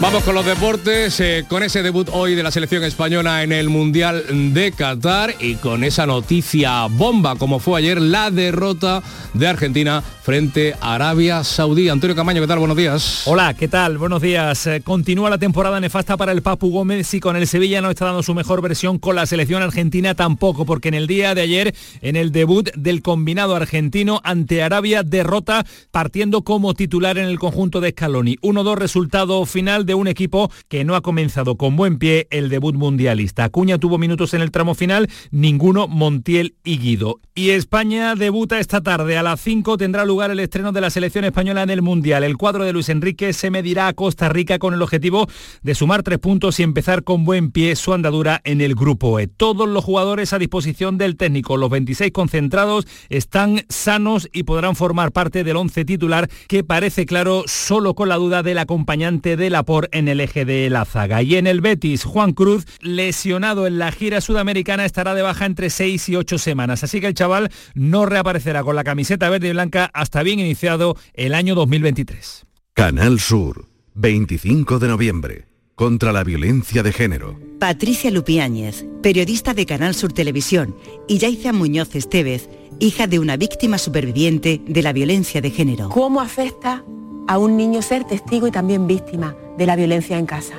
[0.05, 3.69] Vamos con los deportes, eh, con ese debut hoy de la selección española en el
[3.69, 9.01] Mundial de Qatar y con esa noticia bomba como fue ayer la derrota
[9.33, 11.89] de Argentina frente a Arabia Saudí.
[11.89, 12.59] Antonio Camaño, ¿qué tal?
[12.59, 13.23] Buenos días.
[13.25, 13.97] Hola, ¿qué tal?
[13.97, 14.65] Buenos días.
[14.67, 18.05] Eh, continúa la temporada nefasta para el Papu Gómez y con el Sevilla no está
[18.05, 21.75] dando su mejor versión con la selección argentina tampoco, porque en el día de ayer,
[22.01, 27.81] en el debut del combinado argentino ante Arabia, derrota partiendo como titular en el conjunto
[27.81, 28.37] de Scaloni.
[28.37, 32.75] 1-2 resultado final de un equipo que no ha comenzado con buen pie el debut
[32.75, 33.45] mundialista.
[33.45, 37.19] Acuña tuvo minutos en el tramo final, ninguno Montiel y Guido.
[37.33, 39.17] Y España debuta esta tarde.
[39.17, 42.23] A las 5 tendrá lugar el estreno de la selección española en el Mundial.
[42.23, 45.27] El cuadro de Luis Enrique se medirá a Costa Rica con el objetivo
[45.61, 49.27] de sumar tres puntos y empezar con buen pie su andadura en el grupo E.
[49.27, 55.11] Todos los jugadores a disposición del técnico, los 26 concentrados, están sanos y podrán formar
[55.11, 59.49] parte del once titular que parece claro solo con la duda del acompañante de
[59.91, 61.21] En el eje de la zaga.
[61.21, 65.69] Y en el Betis, Juan Cruz, lesionado en la gira sudamericana, estará de baja entre
[65.69, 66.83] 6 y 8 semanas.
[66.83, 70.97] Así que el chaval no reaparecerá con la camiseta verde y blanca hasta bien iniciado
[71.13, 72.45] el año 2023.
[72.73, 77.39] Canal Sur, 25 de noviembre, contra la violencia de género.
[77.59, 80.75] Patricia Lupiáñez, periodista de Canal Sur Televisión,
[81.07, 85.89] y Yaiza Muñoz Estevez, hija de una víctima superviviente de la violencia de género.
[85.89, 86.83] ¿Cómo afecta
[87.27, 90.55] a un niño ser testigo y también víctima de la violencia en casa?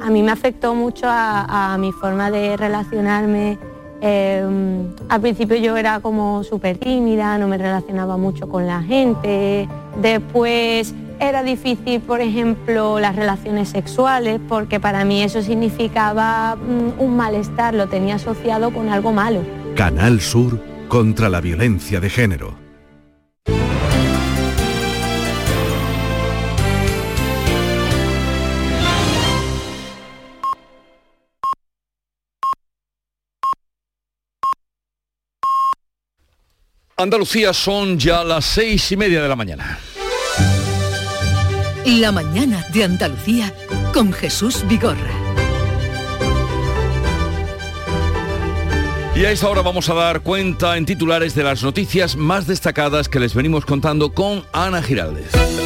[0.00, 3.58] A mí me afectó mucho a, a mi forma de relacionarme
[4.00, 4.44] eh,
[5.08, 9.68] al principio yo era como súper tímida, no me relacionaba mucho con la gente.
[10.00, 17.16] Después era difícil, por ejemplo, las relaciones sexuales, porque para mí eso significaba mm, un
[17.16, 19.40] malestar, lo tenía asociado con algo malo.
[19.74, 22.66] Canal Sur contra la violencia de género.
[36.98, 39.78] Andalucía son ya las seis y media de la mañana.
[41.84, 43.52] La mañana de Andalucía
[43.92, 45.12] con Jesús Vigorra.
[49.14, 53.10] Y a esta hora vamos a dar cuenta en titulares de las noticias más destacadas
[53.10, 55.65] que les venimos contando con Ana Giraldez.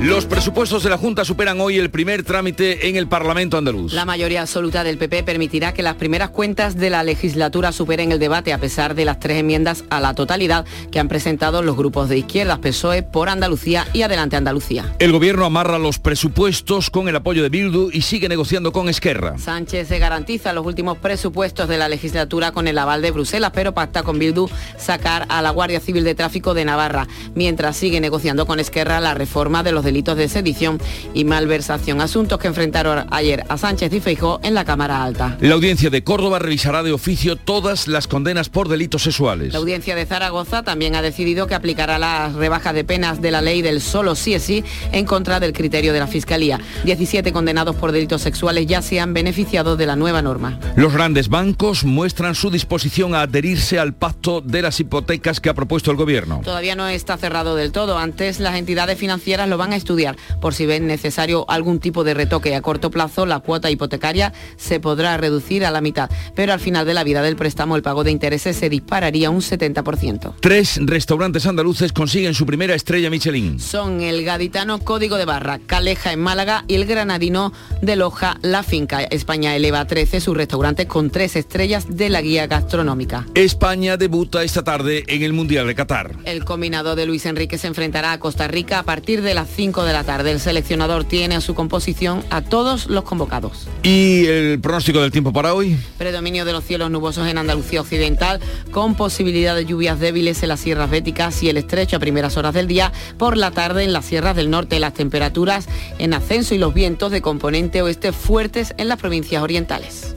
[0.00, 3.94] Los presupuestos de la Junta superan hoy el primer trámite en el Parlamento andaluz.
[3.94, 8.18] La mayoría absoluta del PP permitirá que las primeras cuentas de la legislatura superen el
[8.18, 12.10] debate a pesar de las tres enmiendas a la totalidad que han presentado los grupos
[12.10, 14.94] de izquierdas PSOE por Andalucía y Adelante Andalucía.
[14.98, 19.38] El gobierno amarra los presupuestos con el apoyo de Bildu y sigue negociando con Esquerra.
[19.38, 23.72] Sánchez se garantiza los últimos presupuestos de la legislatura con el aval de Bruselas, pero
[23.72, 28.46] pacta con Bildu sacar a la Guardia Civil de Tráfico de Navarra, mientras sigue negociando
[28.46, 30.78] con Esquerra la reforma de los delitos de sedición
[31.14, 35.38] y malversación, asuntos que enfrentaron ayer a Sánchez y Feijó en la Cámara Alta.
[35.40, 39.54] La audiencia de Córdoba revisará de oficio todas las condenas por delitos sexuales.
[39.54, 43.40] La audiencia de Zaragoza también ha decidido que aplicará las rebajas de penas de la
[43.40, 46.60] ley del solo sí es sí en contra del criterio de la Fiscalía.
[46.84, 50.58] 17 condenados por delitos sexuales ya se han beneficiado de la nueva norma.
[50.76, 55.54] Los grandes bancos muestran su disposición a adherirse al pacto de las hipotecas que ha
[55.54, 56.40] propuesto el gobierno.
[56.44, 57.98] Todavía no está cerrado del todo.
[57.98, 62.14] Antes las entidades financieras lo van a estudiar por si ven necesario algún tipo de
[62.14, 62.54] retoque.
[62.54, 66.86] A corto plazo la cuota hipotecaria se podrá reducir a la mitad, pero al final
[66.86, 70.34] de la vida del préstamo el pago de intereses se dispararía un 70%.
[70.40, 73.60] Tres restaurantes andaluces consiguen su primera estrella Michelin.
[73.60, 78.62] Son el gaditano Código de Barra, Caleja en Málaga y el granadino de Loja La
[78.62, 79.02] Finca.
[79.02, 83.26] España eleva a 13 sus restaurantes con tres estrellas de la guía gastronómica.
[83.34, 86.16] España debuta esta tarde en el Mundial de Qatar.
[86.24, 89.65] El combinado de Luis Enrique se enfrentará a Costa Rica a partir de las 5
[89.66, 93.66] de la tarde del seleccionador tiene a su composición a todos los convocados.
[93.82, 95.76] ¿Y el pronóstico del tiempo para hoy?
[95.98, 100.60] Predominio de los cielos nubosos en Andalucía Occidental, con posibilidad de lluvias débiles en las
[100.60, 102.92] sierras béticas y el estrecho a primeras horas del día.
[103.18, 105.66] Por la tarde en las sierras del norte las temperaturas
[105.98, 110.15] en ascenso y los vientos de componente oeste fuertes en las provincias orientales.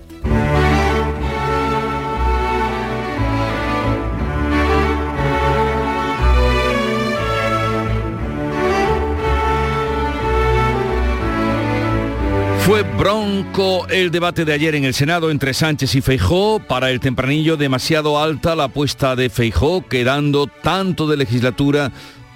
[12.69, 16.60] Fue bronco el debate de ayer en el Senado entre Sánchez y Feijó.
[16.60, 21.91] Para el tempranillo demasiado alta la apuesta de Feijó, quedando tanto de legislatura,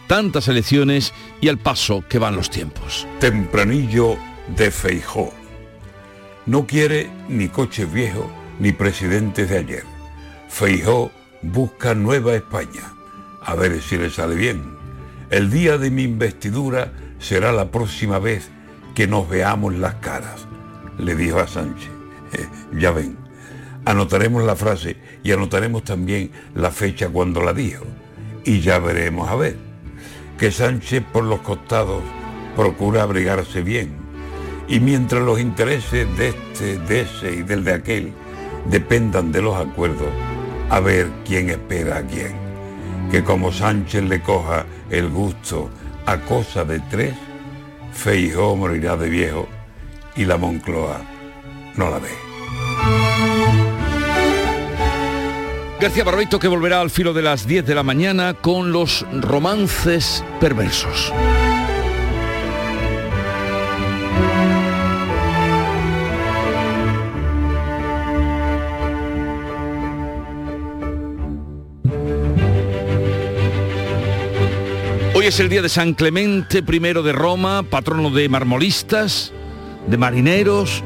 [0.08, 3.08] tantas elecciones y al paso que van los tiempos.
[3.20, 4.18] Tempranillo
[4.58, 5.32] de Feijó.
[6.48, 9.84] No quiere ni coche viejo ni presidentes de ayer.
[10.50, 11.12] Feijó
[11.44, 12.92] busca nueva España.
[13.40, 14.64] A ver si le sale bien.
[15.30, 18.50] El día de mi investidura será la próxima vez
[18.96, 20.48] que nos veamos las caras,
[20.98, 21.90] le dijo a Sánchez.
[22.34, 22.48] Eh,
[22.80, 23.18] ya ven,
[23.86, 27.86] anotaremos la frase y anotaremos también la fecha cuando la dijo.
[28.44, 29.58] Y ya veremos a ver.
[30.38, 32.04] Que Sánchez por los costados
[32.56, 33.96] procura abrigarse bien.
[34.68, 38.14] Y mientras los intereses de este, de ese y del de aquel
[38.70, 40.10] dependan de los acuerdos,
[40.70, 42.34] a ver quién espera a quién.
[43.12, 45.70] Que como Sánchez le coja el gusto
[46.06, 47.14] a cosa de tres,
[47.94, 49.48] Feijó morirá de viejo
[50.16, 51.02] y la Moncloa
[51.76, 52.10] no la ve.
[55.80, 60.24] García Barbeito que volverá al filo de las 10 de la mañana con los romances
[60.40, 61.12] perversos.
[75.24, 79.32] Es el día de San Clemente I de Roma, patrono de marmolistas,
[79.88, 80.84] de marineros.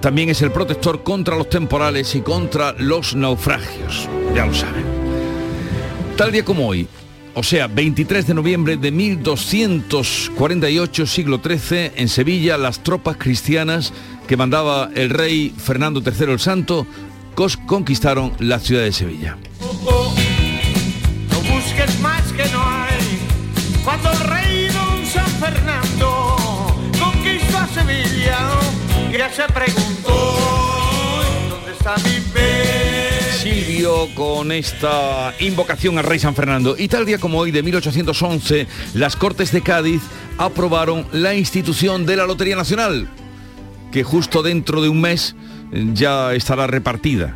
[0.00, 4.08] También es el protector contra los temporales y contra los naufragios.
[4.34, 4.84] Ya lo saben.
[6.16, 6.88] Tal día como hoy,
[7.34, 13.92] o sea, 23 de noviembre de 1248, siglo XIII, en Sevilla, las tropas cristianas
[14.26, 16.88] que mandaba el rey Fernando III el Santo
[17.68, 19.36] conquistaron la ciudad de Sevilla.
[29.32, 30.34] Se preguntó
[31.50, 32.20] dónde está mi.
[33.40, 36.76] Silvio con esta invocación al rey San Fernando.
[36.76, 40.02] Y tal día como hoy, de 1811, las Cortes de Cádiz
[40.36, 43.08] aprobaron la institución de la Lotería Nacional,
[43.92, 45.34] que justo dentro de un mes
[45.72, 47.34] eh, ya estará repartida.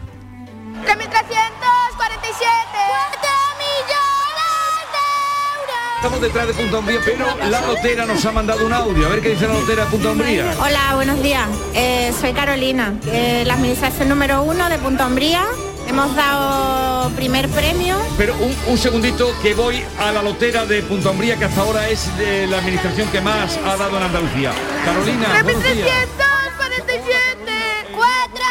[6.04, 9.06] Estamos detrás de Punta Umbría, pero la lotera nos ha mandado un audio.
[9.06, 10.54] A ver qué dice la lotera de Punta Umbría.
[10.60, 11.48] Hola, buenos días.
[11.72, 15.46] Eh, soy Carolina, eh, la administración número uno de Punta Umbría.
[15.88, 17.96] Hemos dado primer premio.
[18.18, 21.88] Pero un, un segundito que voy a la lotera de Punta Umbría, que hasta ahora
[21.88, 24.52] es de la administración que más ha dado en Andalucía.
[24.84, 25.88] Carolina, buenos días.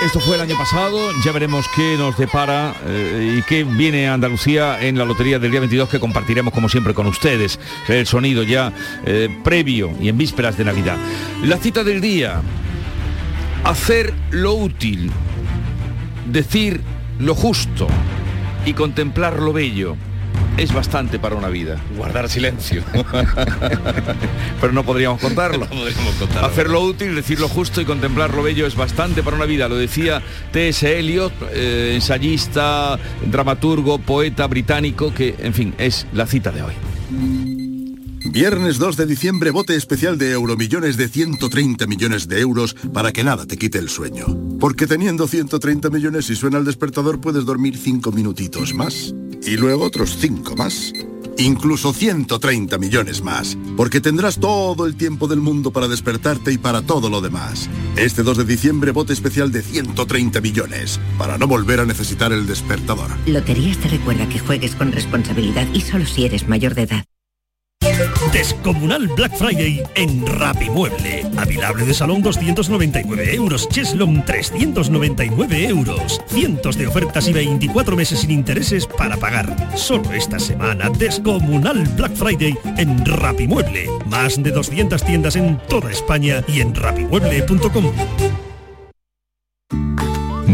[0.04, 0.06] 3.347.
[0.06, 0.06] 4.
[0.06, 4.16] Esto fue el año pasado, ya veremos qué nos depara eh, y qué viene a
[4.16, 7.60] Andalucía en la lotería del día 22 que compartiremos como siempre con ustedes.
[7.88, 8.74] El sonido ya
[9.06, 10.98] eh, previo y en vísperas de Navidad.
[11.44, 12.42] La cita del día,
[13.64, 15.10] hacer lo útil,
[16.30, 16.82] decir
[17.20, 17.88] lo justo
[18.66, 19.96] y contemplar lo bello.
[20.58, 21.82] Es bastante para una vida.
[21.98, 22.84] Guardar silencio.
[24.62, 25.68] Pero no podríamos contarlo.
[25.74, 26.48] No podríamos contarlo.
[26.48, 29.68] Hacer lo útil, decir lo justo y contemplar lo bello es bastante para una vida.
[29.68, 31.00] Lo decía T.S.
[31.00, 36.74] Eliot, eh, ensayista, dramaturgo, poeta británico, que, en fin, es la cita de hoy.
[38.26, 43.24] Viernes 2 de diciembre, bote especial de Euromillones de 130 millones de euros para que
[43.24, 44.26] nada te quite el sueño.
[44.60, 49.14] Porque teniendo 130 millones y suena el despertador puedes dormir 5 minutitos más.
[49.46, 50.94] Y luego otros 5 más.
[51.38, 53.58] Incluso 130 millones más.
[53.76, 57.70] Porque tendrás todo el tiempo del mundo para despertarte y para todo lo demás.
[57.96, 61.00] Este 2 de diciembre, bote especial de 130 millones.
[61.18, 63.12] Para no volver a necesitar el despertador.
[63.26, 67.06] Loterías te recuerda que juegues con responsabilidad y solo si eres mayor de edad.
[68.32, 71.26] Descomunal Black Friday en Rapimueble.
[71.38, 73.68] Avilable de salón 299 euros.
[73.70, 76.22] Cheslon 399 euros.
[76.28, 79.56] Cientos de ofertas y 24 meses sin intereses para pagar.
[79.76, 83.88] Solo esta semana, Descomunal Black Friday en Rapimueble.
[84.08, 88.43] Más de 200 tiendas en toda España y en rapimueble.com.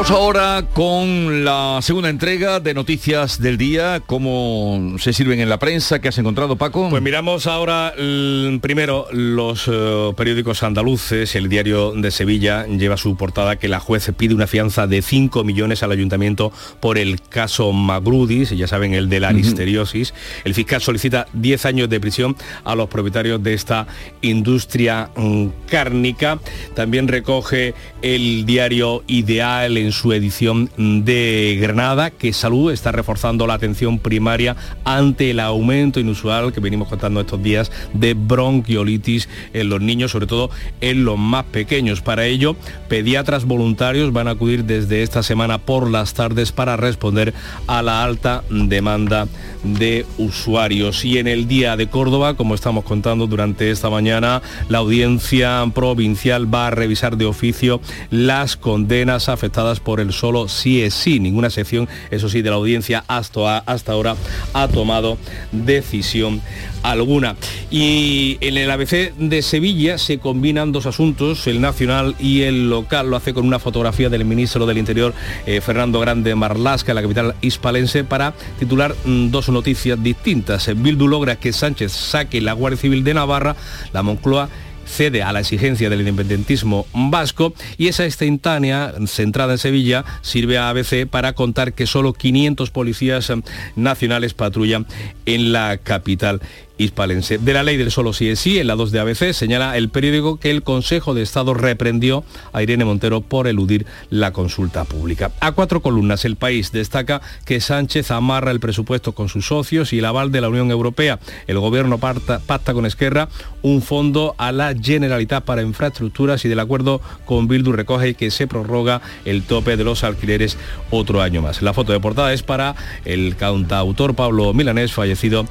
[0.00, 5.58] Vamos ahora con la segunda entrega de Noticias del Día, cómo se sirven en la
[5.58, 6.88] prensa, ¿qué has encontrado, Paco?
[6.88, 11.34] Pues miramos ahora l- primero los eh, periódicos andaluces.
[11.36, 15.44] El diario de Sevilla lleva su portada que la juez pide una fianza de 5
[15.44, 20.14] millones al ayuntamiento por el caso Magrudis, ya saben, el de la listeriosis.
[20.44, 23.86] El fiscal solicita 10 años de prisión a los propietarios de esta
[24.22, 26.38] industria mm, cárnica.
[26.74, 33.54] También recoge el diario Ideal en su edición de Granada que Salud está reforzando la
[33.54, 39.80] atención primaria ante el aumento inusual que venimos contando estos días de bronquiolitis en los
[39.80, 42.00] niños, sobre todo en los más pequeños.
[42.00, 42.56] Para ello,
[42.88, 47.34] pediatras voluntarios van a acudir desde esta semana por las tardes para responder
[47.66, 49.28] a la alta demanda
[49.62, 51.04] de usuarios.
[51.04, 56.52] Y en el día de Córdoba, como estamos contando durante esta mañana, la audiencia provincial
[56.52, 57.80] va a revisar de oficio
[58.10, 61.20] las condenas afectadas por el solo sí es sí.
[61.20, 64.16] Ninguna sección, eso sí, de la audiencia hasta, hasta ahora
[64.52, 65.18] ha tomado
[65.52, 66.40] decisión
[66.82, 67.36] alguna.
[67.70, 73.10] Y en el ABC de Sevilla se combinan dos asuntos, el nacional y el local.
[73.10, 75.14] Lo hace con una fotografía del ministro del Interior,
[75.46, 80.70] eh, Fernando Grande Marlasca, en la capital hispalense, para titular mm, dos noticias distintas.
[80.74, 83.56] Bildu logra que Sánchez saque la Guardia Civil de Navarra,
[83.92, 84.48] la Moncloa
[84.90, 90.68] cede a la exigencia del independentismo vasco y esa instantánea centrada en Sevilla sirve a
[90.68, 93.32] ABC para contar que solo 500 policías
[93.76, 94.86] nacionales patrullan
[95.26, 96.40] en la capital
[96.80, 99.90] De la ley del solo sí es sí, en la 2 de ABC señala el
[99.90, 102.24] periódico que el Consejo de Estado reprendió
[102.54, 105.30] a Irene Montero por eludir la consulta pública.
[105.40, 109.98] A cuatro columnas, el país destaca que Sánchez amarra el presupuesto con sus socios y
[109.98, 111.18] el aval de la Unión Europea.
[111.46, 113.28] El gobierno pacta con Esquerra
[113.60, 118.46] un fondo a la Generalitat para infraestructuras y del acuerdo con Bildu recoge que se
[118.46, 120.56] prorroga el tope de los alquileres
[120.90, 121.60] otro año más.
[121.60, 122.74] La foto de portada es para
[123.04, 125.46] el cantautor Pablo Milanés, fallecido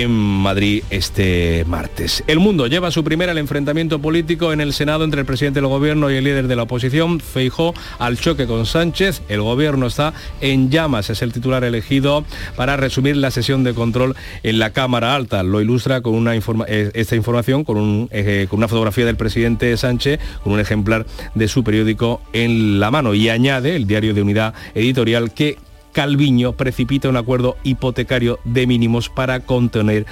[0.00, 2.24] en Madrid este martes.
[2.26, 5.68] El mundo lleva su primera el enfrentamiento político en el Senado entre el presidente del
[5.68, 9.20] gobierno y el líder de la oposición, Feijó, al choque con Sánchez.
[9.28, 12.24] El gobierno está en llamas, es el titular elegido
[12.56, 15.42] para resumir la sesión de control en la Cámara Alta.
[15.42, 17.66] Lo ilustra con una eh, esta información
[18.10, 22.90] eh, con una fotografía del presidente Sánchez, con un ejemplar de su periódico en la
[22.90, 23.12] mano.
[23.12, 25.58] Y añade el diario de unidad editorial que
[25.92, 30.06] Calviño precipita un acuerdo hipotecario de mínimos para contener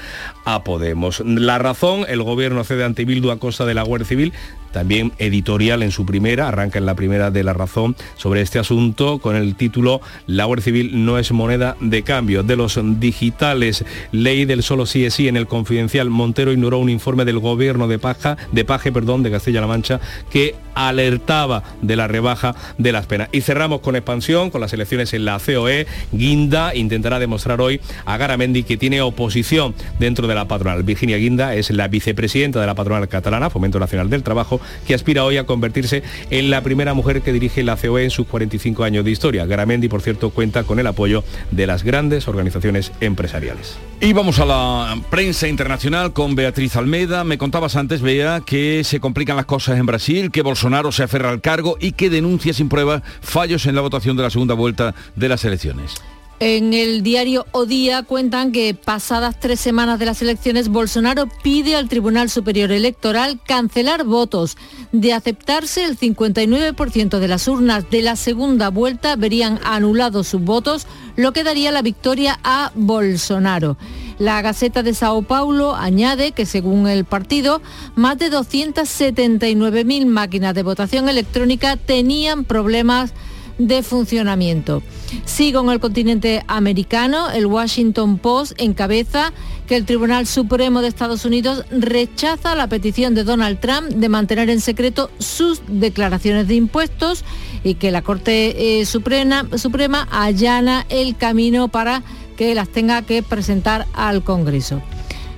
[0.45, 1.20] a Podemos.
[1.24, 4.33] La razón, el gobierno cede ante Bildu a costa de la Guardia Civil,
[4.73, 9.18] también editorial en su primera, arranca en la primera de La Razón sobre este asunto
[9.18, 12.43] con el título La Guardia Civil no es moneda de cambio.
[12.43, 16.89] De los digitales, ley del solo sí es sí en el confidencial, Montero ignoró un
[16.89, 20.01] informe del gobierno de Paja, de Paje, perdón, de Castilla-La Mancha,
[20.31, 23.29] que alertaba de la rebaja de las penas.
[23.33, 25.87] Y cerramos con expansión, con las elecciones en la COE.
[26.12, 30.83] Guinda intentará demostrar hoy a Garamendi que tiene oposición dentro de la patronal.
[30.83, 35.25] Virginia Guinda es la vicepresidenta de la patronal catalana, Fomento Nacional del Trabajo, que aspira
[35.25, 39.05] hoy a convertirse en la primera mujer que dirige la COE en sus 45 años
[39.05, 39.47] de historia.
[39.47, 43.79] Garamendi, por cierto, cuenta con el apoyo de las grandes organizaciones empresariales.
[44.01, 47.25] Y vamos a la prensa internacional con Beatriz Almeida.
[47.25, 51.31] Me contabas antes, Bea, que se complican las cosas en Brasil, que Bolsonaro se aferra
[51.31, 54.95] al cargo y que denuncia sin prueba fallos en la votación de la segunda vuelta
[55.17, 55.95] de las elecciones.
[56.43, 57.66] En el diario O
[58.07, 64.05] cuentan que pasadas tres semanas de las elecciones, Bolsonaro pide al Tribunal Superior Electoral cancelar
[64.05, 64.57] votos.
[64.91, 70.86] De aceptarse, el 59% de las urnas de la segunda vuelta verían anulados sus votos,
[71.14, 73.76] lo que daría la victoria a Bolsonaro.
[74.18, 77.61] La Gaceta de Sao Paulo añade que según el partido,
[77.97, 83.12] más de 279.000 máquinas de votación electrónica tenían problemas
[83.61, 84.83] de funcionamiento.
[85.25, 89.33] Sigo en el continente americano, el Washington Post encabeza
[89.67, 94.51] que el Tribunal Supremo de Estados Unidos rechaza la petición de Donald Trump de mantener
[94.51, 97.25] en secreto sus declaraciones de impuestos
[97.63, 102.03] y que la Corte eh, Suprema, Suprema allana el camino para
[102.37, 104.83] que las tenga que presentar al Congreso.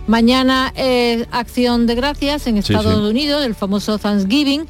[0.07, 4.67] Mañana es acción de gracias en Estados Unidos, el famoso Thanksgiving.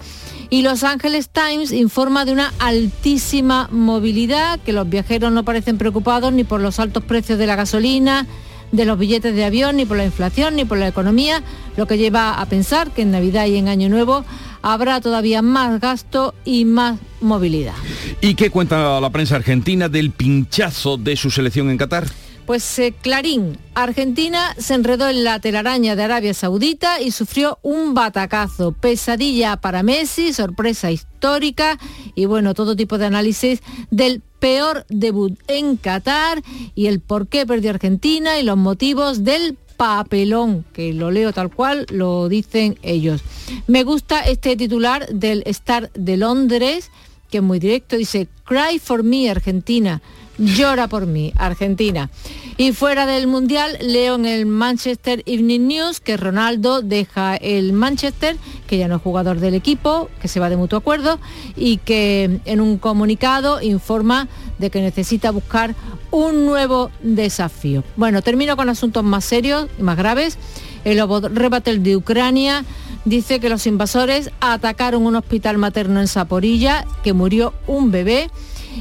[0.52, 6.30] Y Los Angeles Times informa de una altísima movilidad, que los viajeros no parecen preocupados
[6.30, 8.26] ni por los altos precios de la gasolina,
[8.70, 11.42] de los billetes de avión, ni por la inflación, ni por la economía,
[11.78, 14.26] lo que lleva a pensar que en Navidad y en Año Nuevo
[14.60, 17.72] habrá todavía más gasto y más movilidad.
[18.20, 22.08] ¿Y qué cuenta la prensa argentina del pinchazo de su selección en Qatar?
[22.46, 27.94] Pues eh, Clarín, Argentina se enredó en la telaraña de Arabia Saudita y sufrió un
[27.94, 31.78] batacazo, pesadilla para Messi, sorpresa histórica
[32.16, 36.42] y bueno, todo tipo de análisis del peor debut en Qatar
[36.74, 41.48] y el por qué perdió Argentina y los motivos del papelón, que lo leo tal
[41.48, 43.22] cual, lo dicen ellos.
[43.68, 46.90] Me gusta este titular del Star de Londres,
[47.30, 50.02] que es muy directo, dice, Cry for me Argentina
[50.38, 52.10] Llora por mí, Argentina.
[52.56, 58.36] Y fuera del Mundial, leo en el Manchester Evening News que Ronaldo deja el Manchester,
[58.66, 61.18] que ya no es jugador del equipo, que se va de mutuo acuerdo
[61.56, 64.28] y que en un comunicado informa
[64.58, 65.74] de que necesita buscar
[66.10, 67.84] un nuevo desafío.
[67.96, 70.38] Bueno, termino con asuntos más serios y más graves.
[70.84, 72.64] El Oborebatel de Ucrania
[73.04, 78.30] dice que los invasores atacaron un hospital materno en Zaporilla, que murió un bebé.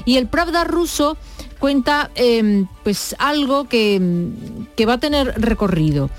[0.06, 1.18] Y el Pravda ruso
[1.62, 4.02] cuenta em, pues algo que,
[4.76, 6.10] que va a tener recorrido.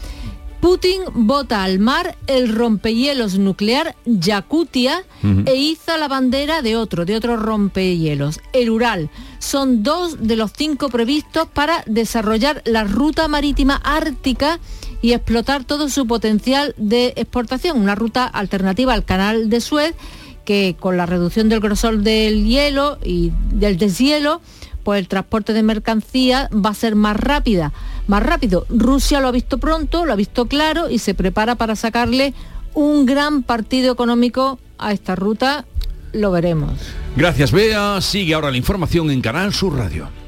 [0.62, 5.02] Putin bota al mar el rompehielos nuclear Yakutia
[5.44, 9.10] e iza la bandera de otro, de otro rompehielos, el Ural.
[9.40, 14.60] Son dos de los cinco previstos para desarrollar la ruta marítima ártica
[15.02, 19.96] y explotar todo su potencial de exportación, una ruta alternativa al canal de Suez
[20.44, 24.40] que con la reducción del grosor del hielo y del deshielo,
[24.84, 27.72] pues el transporte de mercancías va a ser más rápida,
[28.06, 28.66] más rápido.
[28.68, 32.34] Rusia lo ha visto pronto, lo ha visto claro y se prepara para sacarle
[32.74, 35.64] un gran partido económico a esta ruta.
[36.12, 36.72] Lo veremos.
[37.16, 38.00] Gracias, Bea.
[38.00, 40.21] Sigue ahora la información en Canal Sur Radio.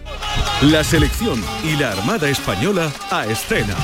[0.62, 3.74] La selección y la Armada Española a escena.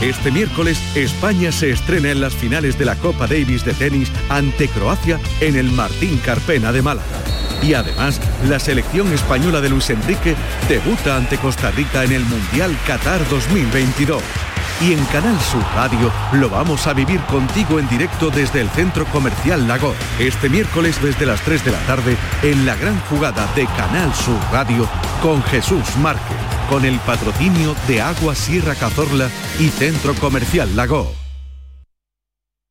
[0.00, 4.68] Este miércoles España se estrena en las finales de la Copa Davis de tenis ante
[4.68, 7.06] Croacia en el Martín Carpena de Málaga.
[7.62, 10.36] Y además, la selección española de Luis Enrique
[10.68, 14.22] debuta ante Costa Rica en el Mundial Qatar 2022.
[14.80, 19.04] Y en Canal Sur Radio lo vamos a vivir contigo en directo desde el Centro
[19.06, 19.94] Comercial Lago.
[20.18, 24.38] Este miércoles desde las 3 de la tarde en la gran jugada de Canal Sur
[24.52, 24.88] Radio
[25.22, 26.36] con Jesús Márquez,
[26.68, 31.27] con el patrocinio de Agua Sierra Cazorla y Centro Comercial Lago.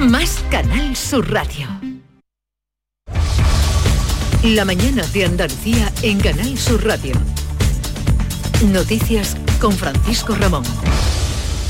[0.00, 1.68] más Canal Sur Radio.
[4.42, 7.14] La mañana de Andalucía en Canal Sur Radio.
[8.72, 10.64] Noticias con Francisco Ramón.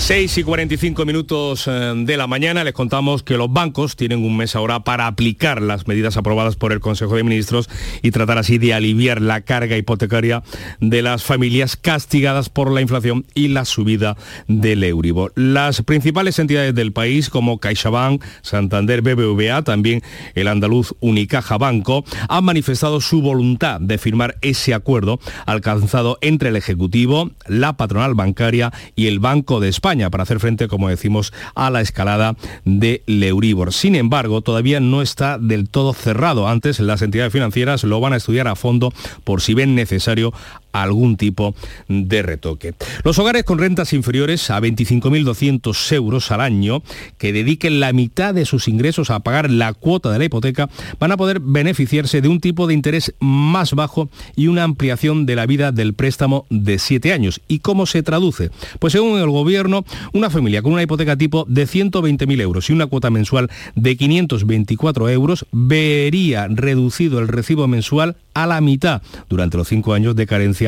[0.03, 4.36] 6 y 45 minutos eh, de la mañana les contamos que los bancos tienen un
[4.36, 7.70] mes ahora para aplicar las medidas aprobadas por el Consejo de Ministros
[8.03, 10.42] y tratar así de aliviar la carga hipotecaria
[10.80, 14.16] de las familias castigadas por la inflación y la subida
[14.48, 15.32] del Euribor.
[15.36, 20.03] Las principales entidades del país como CaixaBank, Santander, BBVA, también
[20.34, 26.57] el andaluz Unicaja Banco, han manifestado su voluntad de firmar ese acuerdo alcanzado entre el
[26.57, 31.70] Ejecutivo, la patronal bancaria y el Banco de España para hacer frente, como decimos, a
[31.70, 33.72] la escalada del Euribor.
[33.72, 36.49] Sin embargo, todavía no está del todo cerrado.
[36.49, 38.93] Antes, las entidades financieras lo van a estudiar a fondo
[39.24, 40.32] por si ven necesario
[40.73, 41.55] algún tipo
[41.89, 42.75] de retoque.
[43.05, 46.83] Los hogares con rentas inferiores a 25.200 euros al año
[47.18, 50.68] que dediquen la mitad de sus ingresos a pagar la cuota de la hipoteca
[50.99, 55.37] van a poder beneficiarse de un tipo de interés más bajo y una ampliación de
[55.37, 57.41] la vida del préstamo de 7 años.
[57.49, 58.51] ¿Y cómo se traduce?
[58.79, 62.87] Pues según el gobierno, una familia con una hipoteca tipo de 120.000 euros y una
[62.87, 69.68] cuota mensual de 524 euros vería reducido el recibo mensual a la mitad durante los
[69.68, 70.61] cinco años de carencia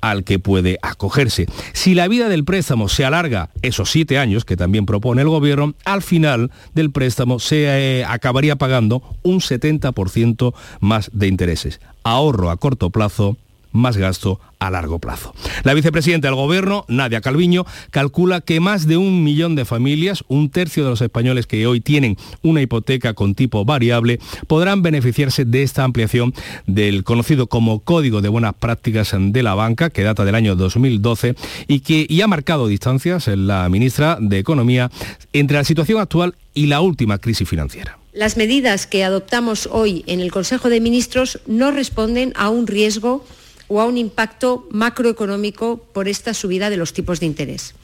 [0.00, 1.46] al que puede acogerse.
[1.72, 5.74] Si la vida del préstamo se alarga esos siete años que también propone el gobierno,
[5.84, 7.64] al final del préstamo se
[8.00, 11.80] eh, acabaría pagando un 70% más de intereses.
[12.02, 13.36] Ahorro a corto plazo,
[13.74, 15.34] más gasto a largo plazo.
[15.64, 20.48] La vicepresidenta del Gobierno, Nadia Calviño, calcula que más de un millón de familias, un
[20.48, 25.62] tercio de los españoles que hoy tienen una hipoteca con tipo variable, podrán beneficiarse de
[25.62, 26.32] esta ampliación
[26.66, 31.34] del conocido como Código de Buenas Prácticas de la Banca, que data del año 2012
[31.68, 34.90] y que ha marcado distancias en la ministra de Economía
[35.34, 37.98] entre la situación actual y la última crisis financiera.
[38.14, 43.26] Las medidas que adoptamos hoy en el Consejo de Ministros no responden a un riesgo
[43.68, 47.74] o a un impacto macroeconómico por esta subida de los tipos de interés.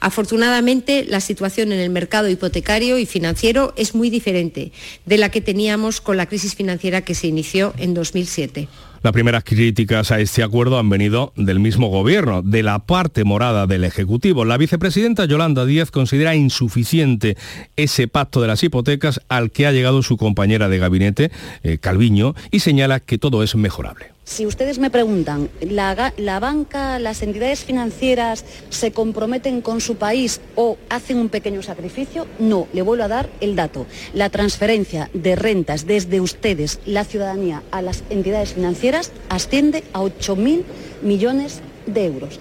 [0.00, 4.72] Afortunadamente, la situación en el mercado hipotecario y financiero es muy diferente
[5.06, 8.66] de la que teníamos con la crisis financiera que se inició en 2007.
[9.02, 13.66] Las primeras críticas a este acuerdo han venido del mismo gobierno, de la parte morada
[13.66, 14.44] del Ejecutivo.
[14.44, 17.36] La vicepresidenta Yolanda Díaz considera insuficiente
[17.76, 21.30] ese pacto de las hipotecas al que ha llegado su compañera de gabinete,
[21.62, 24.11] eh, Calviño, y señala que todo es mejorable.
[24.24, 30.40] Si ustedes me preguntan, ¿la, ¿la, banca, las entidades financieras se comprometen con su país
[30.54, 32.28] o hacen un pequeño sacrificio?
[32.38, 33.84] No, le vuelvo a dar el dato.
[34.14, 40.62] La transferencia de rentas desde ustedes, la ciudadanía, a las entidades financieras asciende a 8.000
[41.02, 42.38] millones de euros.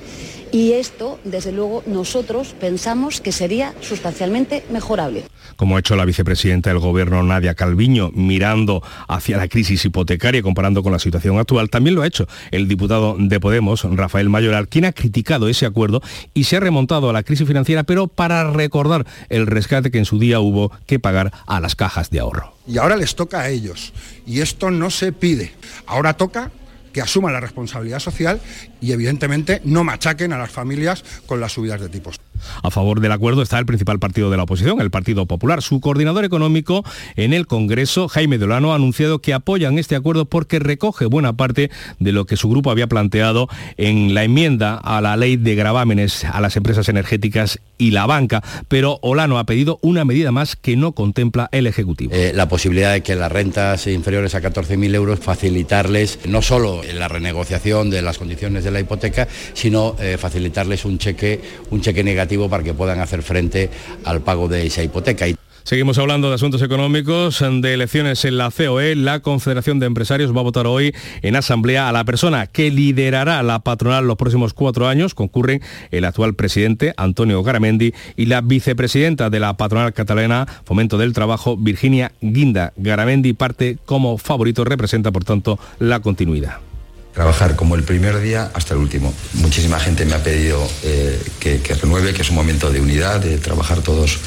[0.51, 5.23] Y esto, desde luego, nosotros pensamos que sería sustancialmente mejorable.
[5.55, 10.83] Como ha hecho la vicepresidenta del Gobierno, Nadia Calviño, mirando hacia la crisis hipotecaria, comparando
[10.83, 14.83] con la situación actual, también lo ha hecho el diputado de Podemos, Rafael Mayoral, quien
[14.83, 16.01] ha criticado ese acuerdo
[16.33, 20.05] y se ha remontado a la crisis financiera, pero para recordar el rescate que en
[20.05, 22.53] su día hubo que pagar a las cajas de ahorro.
[22.67, 23.93] Y ahora les toca a ellos.
[24.25, 25.53] Y esto no se pide.
[25.85, 26.51] Ahora toca
[26.91, 28.41] que asuman la responsabilidad social
[28.81, 32.19] y evidentemente no machaquen a las familias con las subidas de tipos.
[32.63, 35.61] A favor del acuerdo está el principal partido de la oposición, el Partido Popular.
[35.61, 36.83] Su coordinador económico
[37.15, 41.69] en el Congreso, Jaime Dolano, ha anunciado que apoyan este acuerdo porque recoge buena parte
[41.99, 46.25] de lo que su grupo había planteado en la enmienda a la ley de gravámenes
[46.25, 48.43] a las empresas energéticas y la banca.
[48.67, 52.13] Pero Olano ha pedido una medida más que no contempla el Ejecutivo.
[52.13, 57.07] Eh, la posibilidad de que las rentas inferiores a 14.000 euros facilitarles no solo la
[57.07, 62.49] renegociación de las condiciones de la hipoteca, sino eh, facilitarles un cheque, un cheque negativo
[62.49, 63.69] para que puedan hacer frente
[64.03, 65.27] al pago de esa hipoteca.
[65.63, 68.95] Seguimos hablando de asuntos económicos, de elecciones en la COE.
[68.95, 73.43] La Confederación de Empresarios va a votar hoy en asamblea a la persona que liderará
[73.43, 75.13] la patronal los próximos cuatro años.
[75.13, 75.61] Concurren
[75.91, 81.55] el actual presidente, Antonio Garamendi, y la vicepresidenta de la patronal catalana Fomento del Trabajo,
[81.57, 82.73] Virginia Guinda.
[82.75, 86.70] Garamendi parte como favorito, representa por tanto la continuidad
[87.13, 89.13] trabajar como el primer día hasta el último.
[89.33, 93.19] Muchísima gente me ha pedido eh, que, que, renueve, que es un momento de unidad,
[93.19, 94.19] de trabajar todos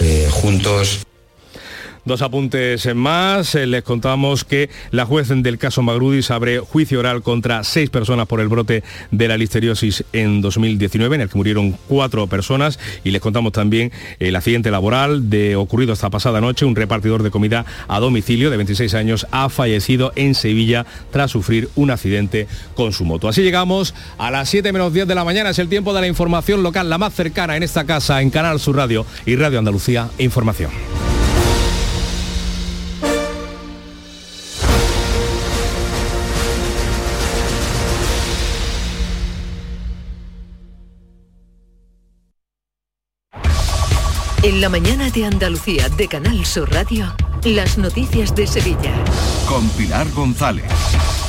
[0.00, 1.00] eh, juntos.
[2.08, 3.54] Dos apuntes más.
[3.54, 8.26] Eh, les contamos que la juez del caso Magrudis abre juicio oral contra seis personas
[8.26, 12.78] por el brote de la listeriosis en 2019, en el que murieron cuatro personas.
[13.04, 16.64] Y les contamos también el accidente laboral de ocurrido esta pasada noche.
[16.64, 21.68] Un repartidor de comida a domicilio de 26 años ha fallecido en Sevilla tras sufrir
[21.76, 23.28] un accidente con su moto.
[23.28, 25.50] Así llegamos a las 7 menos 10 de la mañana.
[25.50, 28.60] Es el tiempo de la información local, la más cercana en esta casa, en Canal
[28.60, 30.70] Sur Radio y Radio Andalucía Información.
[44.68, 47.10] La mañana de Andalucía de Canal Sur Radio,
[47.42, 48.92] las noticias de Sevilla.
[49.48, 50.66] Con Pilar González.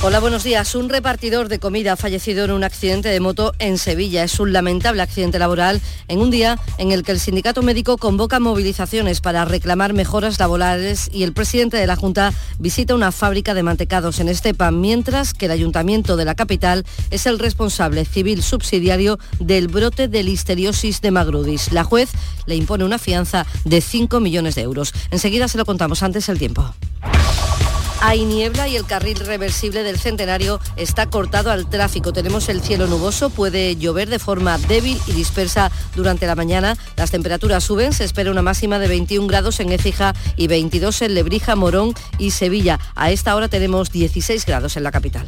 [0.01, 0.75] Hola, buenos días.
[0.75, 4.23] Un repartidor de comida ha fallecido en un accidente de moto en Sevilla.
[4.23, 8.39] Es un lamentable accidente laboral en un día en el que el sindicato médico convoca
[8.39, 13.63] movilizaciones para reclamar mejoras laborales y el presidente de la Junta visita una fábrica de
[13.63, 19.19] mantecados en Estepa, mientras que el ayuntamiento de la capital es el responsable civil subsidiario
[19.39, 21.73] del brote de listeriosis de Magrudis.
[21.73, 22.09] La juez
[22.45, 23.28] le impone una fianza
[23.65, 24.93] de 5 millones de euros.
[25.11, 26.73] Enseguida se lo contamos antes el tiempo.
[28.01, 32.13] Hay niebla y el carril reversible del centenario está cortado al tráfico.
[32.13, 36.77] Tenemos el cielo nuboso, puede llover de forma débil y dispersa durante la mañana.
[36.95, 41.13] Las temperaturas suben, se espera una máxima de 21 grados en Écija y 22 en
[41.13, 42.79] Lebrija, Morón y Sevilla.
[42.95, 45.27] A esta hora tenemos 16 grados en la capital.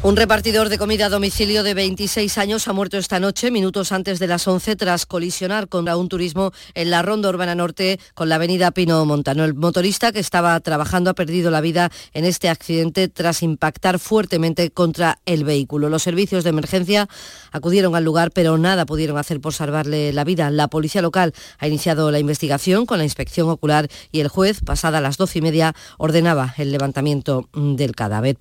[0.00, 4.20] Un repartidor de comida a domicilio de 26 años ha muerto esta noche, minutos antes
[4.20, 8.36] de las 11, tras colisionar contra un turismo en la Ronda Urbana Norte con la
[8.36, 9.44] avenida Pino Montano.
[9.44, 14.70] El motorista que estaba trabajando ha perdido la vida en este accidente tras impactar fuertemente
[14.70, 15.88] contra el vehículo.
[15.88, 17.08] Los servicios de emergencia
[17.50, 20.48] acudieron al lugar, pero nada pudieron hacer por salvarle la vida.
[20.52, 25.00] La policía local ha iniciado la investigación con la inspección ocular y el juez, pasada
[25.00, 28.36] las doce y media, ordenaba el levantamiento del cadáver.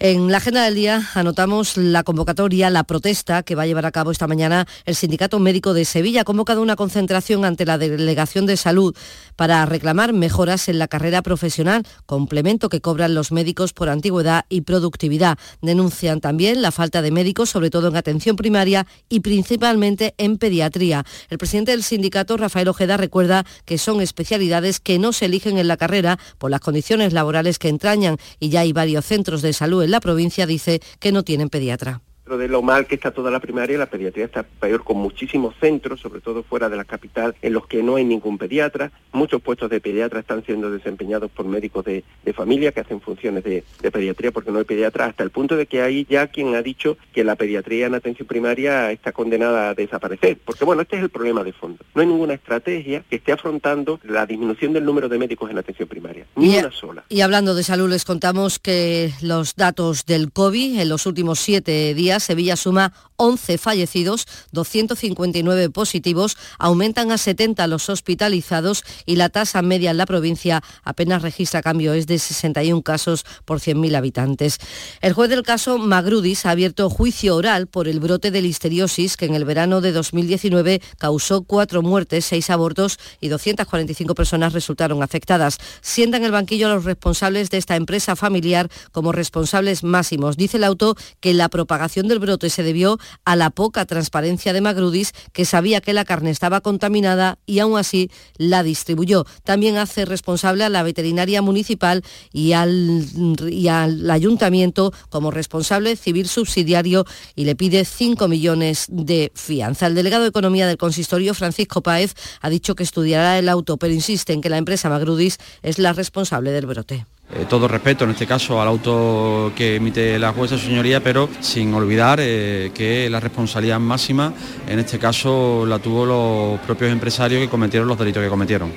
[0.00, 3.90] En la agenda del día anotamos la convocatoria, la protesta que va a llevar a
[3.90, 6.20] cabo esta mañana el Sindicato Médico de Sevilla.
[6.20, 8.96] Ha convocado una concentración ante la Delegación de Salud
[9.38, 14.62] para reclamar mejoras en la carrera profesional, complemento que cobran los médicos por antigüedad y
[14.62, 15.38] productividad.
[15.62, 21.04] Denuncian también la falta de médicos, sobre todo en atención primaria y principalmente en pediatría.
[21.30, 25.68] El presidente del sindicato, Rafael Ojeda, recuerda que son especialidades que no se eligen en
[25.68, 29.84] la carrera por las condiciones laborales que entrañan y ya hay varios centros de salud
[29.84, 32.02] en la provincia dice que no tienen pediatra
[32.36, 36.00] de lo mal que está toda la primaria, la pediatría está peor con muchísimos centros,
[36.00, 38.90] sobre todo fuera de la capital, en los que no hay ningún pediatra.
[39.12, 42.04] Muchos puestos de pediatra están siendo desempeñados por médicos de,
[42.34, 45.82] familia que hacen funciones de, pediatría porque no hay pediatra, hasta el punto de que
[45.82, 50.38] hay ya quien ha dicho que la pediatría en atención primaria está condenada a desaparecer.
[50.44, 51.84] Porque bueno, este es el problema de fondo.
[51.94, 55.88] No hay ninguna estrategia que esté afrontando la disminución del número de médicos en atención
[55.88, 56.26] primaria.
[56.36, 57.04] Ni una sola.
[57.08, 61.94] Y hablando de salud, les contamos que los datos del COVID en los últimos siete
[61.94, 69.62] días Sevilla suma 11 fallecidos, 259 positivos, aumentan a 70 los hospitalizados y la tasa
[69.62, 74.58] media en la provincia apenas registra cambio, es de 61 casos por 100.000 habitantes.
[75.00, 79.26] El juez del caso Magrudis ha abierto juicio oral por el brote de listeriosis que
[79.26, 85.58] en el verano de 2019 causó cuatro muertes, seis abortos y 245 personas resultaron afectadas.
[85.80, 90.36] Sientan el banquillo a los responsables de esta empresa familiar como responsables máximos.
[90.36, 94.60] Dice el auto que la propagación del brote se debió a la poca transparencia de
[94.60, 99.24] Magrudis, que sabía que la carne estaba contaminada y aún así la distribuyó.
[99.44, 102.02] También hace responsable a la veterinaria municipal
[102.32, 103.04] y al,
[103.50, 107.04] y al ayuntamiento como responsable civil subsidiario
[107.34, 109.86] y le pide 5 millones de fianza.
[109.86, 113.94] El delegado de Economía del Consistorio, Francisco Páez, ha dicho que estudiará el auto, pero
[113.94, 117.06] insiste en que la empresa Magrudis es la responsable del brote.
[117.30, 121.74] Eh, todo respeto en este caso al auto que emite la jueza, señoría, pero sin
[121.74, 124.32] olvidar eh, que la responsabilidad máxima
[124.66, 128.72] en este caso la tuvo los propios empresarios que cometieron los delitos que cometieron.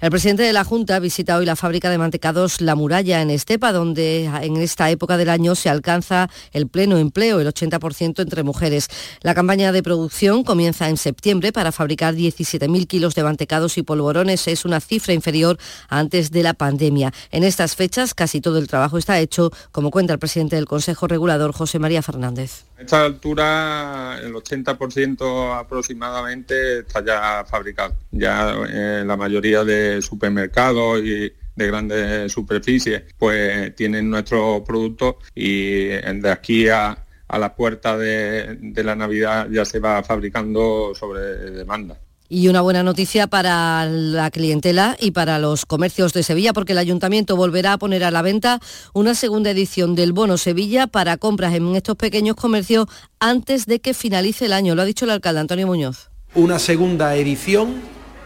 [0.00, 3.30] El presidente de la Junta ha visitado hoy la fábrica de mantecados La Muralla en
[3.30, 8.42] Estepa, donde en esta época del año se alcanza el pleno empleo, el 80% entre
[8.42, 8.88] mujeres.
[9.22, 14.46] La campaña de producción comienza en septiembre para fabricar 17.000 kilos de mantecados y polvorones.
[14.48, 15.58] Es una cifra inferior
[15.88, 17.12] a antes de la pandemia.
[17.30, 21.06] En estas fechas casi todo el trabajo está hecho, como cuenta el presidente del Consejo
[21.06, 22.64] Regulador, José María Fernández.
[22.76, 27.94] A esta altura, el 80% aproximadamente está ya fabricado.
[28.10, 35.86] Ya en la mayoría de supermercados y de grandes superficies, pues tienen nuestros productos y
[35.86, 36.98] de aquí a,
[37.28, 41.20] la puerta de la Navidad ya se va fabricando sobre
[41.50, 41.98] demanda.
[42.28, 46.78] Y una buena noticia para la clientela y para los comercios de Sevilla, porque el
[46.78, 48.60] ayuntamiento volverá a poner a la venta
[48.94, 52.86] una segunda edición del Bono Sevilla para compras en estos pequeños comercios
[53.20, 54.74] antes de que finalice el año.
[54.74, 56.08] Lo ha dicho el alcalde Antonio Muñoz.
[56.34, 57.82] Una segunda edición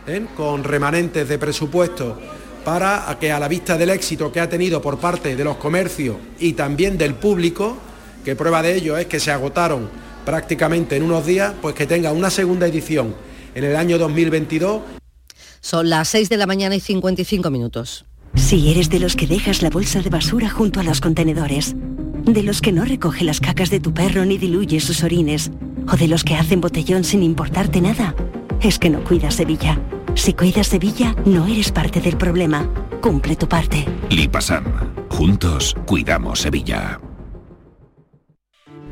[0.07, 0.27] ¿eh?
[0.37, 2.19] con remanentes de presupuesto
[2.65, 6.17] para que a la vista del éxito que ha tenido por parte de los comercios
[6.39, 7.77] y también del público,
[8.25, 9.89] que prueba de ello es que se agotaron
[10.25, 13.15] prácticamente en unos días, pues que tenga una segunda edición
[13.59, 14.83] en el año 2022.
[15.61, 18.05] Son las 6 de la mañana y 55 minutos.
[18.37, 22.43] Si eres de los que dejas la bolsa de basura junto a los contenedores, de
[22.45, 25.51] los que no recoge las cacas de tu perro ni diluye sus orines,
[25.93, 28.15] o de los que hacen botellón sin importarte nada,
[28.63, 29.81] es que no cuidas Sevilla.
[30.15, 32.69] Si cuidas Sevilla, no eres parte del problema.
[33.01, 33.85] Cumple tu parte.
[34.11, 34.65] Lipasam.
[35.09, 37.01] Juntos cuidamos Sevilla.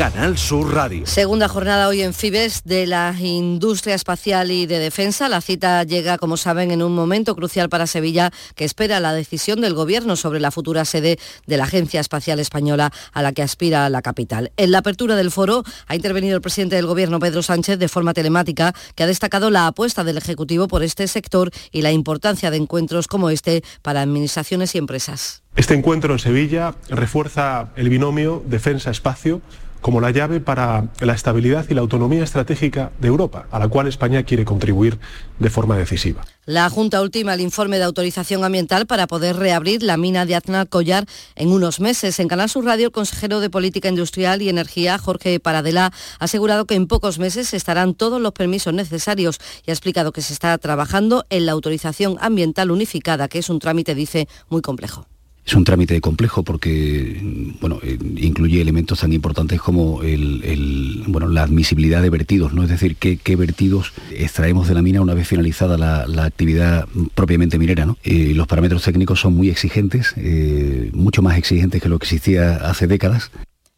[0.00, 1.04] Canal Sur Radio.
[1.04, 5.28] Segunda jornada hoy en Fibes de la industria espacial y de defensa.
[5.28, 9.60] La cita llega, como saben, en un momento crucial para Sevilla, que espera la decisión
[9.60, 13.90] del Gobierno sobre la futura sede de la Agencia Espacial Española a la que aspira
[13.90, 14.52] la capital.
[14.56, 18.14] En la apertura del foro ha intervenido el presidente del Gobierno, Pedro Sánchez, de forma
[18.14, 22.56] telemática, que ha destacado la apuesta del Ejecutivo por este sector y la importancia de
[22.56, 25.42] encuentros como este para administraciones y empresas.
[25.56, 29.42] Este encuentro en Sevilla refuerza el binomio defensa-espacio
[29.80, 33.86] como la llave para la estabilidad y la autonomía estratégica de Europa, a la cual
[33.86, 34.98] España quiere contribuir
[35.38, 36.22] de forma decisiva.
[36.46, 40.68] La Junta ultima el informe de autorización ambiental para poder reabrir la mina de Aznar
[40.68, 41.06] Collar
[41.36, 42.18] en unos meses.
[42.18, 46.64] En Canal Sur Radio, el consejero de Política Industrial y Energía, Jorge Paradela, ha asegurado
[46.64, 50.56] que en pocos meses estarán todos los permisos necesarios y ha explicado que se está
[50.58, 55.06] trabajando en la autorización ambiental unificada, que es un trámite, dice, muy complejo.
[55.50, 57.20] Es un trámite complejo porque
[57.60, 62.62] bueno, eh, incluye elementos tan importantes como la admisibilidad de vertidos, ¿no?
[62.62, 66.86] es decir, qué, vertidos extraemos de la mina una vez finalizada la, actividad
[67.16, 67.84] propiamente minera.
[67.84, 67.98] ¿no?
[68.04, 72.54] Eh, los parámetros técnicos son muy exigentes, eh, mucho más exigentes que lo que existía
[72.54, 73.32] hace décadas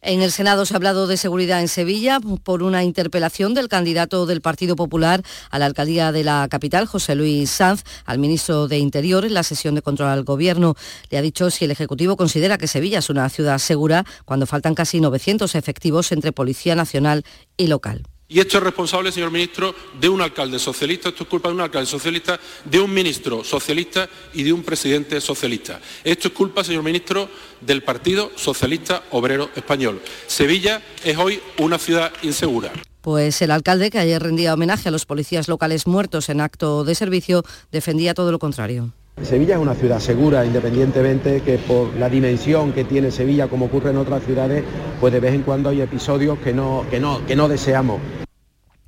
[0.05, 4.25] En el Senado se ha hablado de seguridad en Sevilla por una interpelación del candidato
[4.25, 8.79] del Partido Popular a la alcaldía de la capital, José Luis Sanz, al ministro de
[8.79, 10.75] Interior en la sesión de control al Gobierno.
[11.09, 14.75] Le ha dicho si el Ejecutivo considera que Sevilla es una ciudad segura cuando faltan
[14.75, 17.23] casi 900 efectivos entre Policía Nacional
[17.55, 18.03] y local.
[18.33, 21.61] Y esto es responsable, señor ministro, de un alcalde socialista, esto es culpa de un
[21.61, 25.79] alcalde socialista, de un ministro socialista y de un presidente socialista.
[26.03, 27.29] Esto es culpa, señor ministro,
[27.61, 30.01] del Partido Socialista Obrero Español.
[30.25, 32.71] Sevilla es hoy una ciudad insegura.
[33.01, 36.95] Pues el alcalde, que ayer rendía homenaje a los policías locales muertos en acto de
[36.95, 38.93] servicio, defendía todo lo contrario.
[39.21, 43.91] Sevilla es una ciudad segura, independientemente que por la dimensión que tiene Sevilla, como ocurre
[43.91, 44.63] en otras ciudades,
[44.99, 48.01] pues de vez en cuando hay episodios que no, que no, que no deseamos.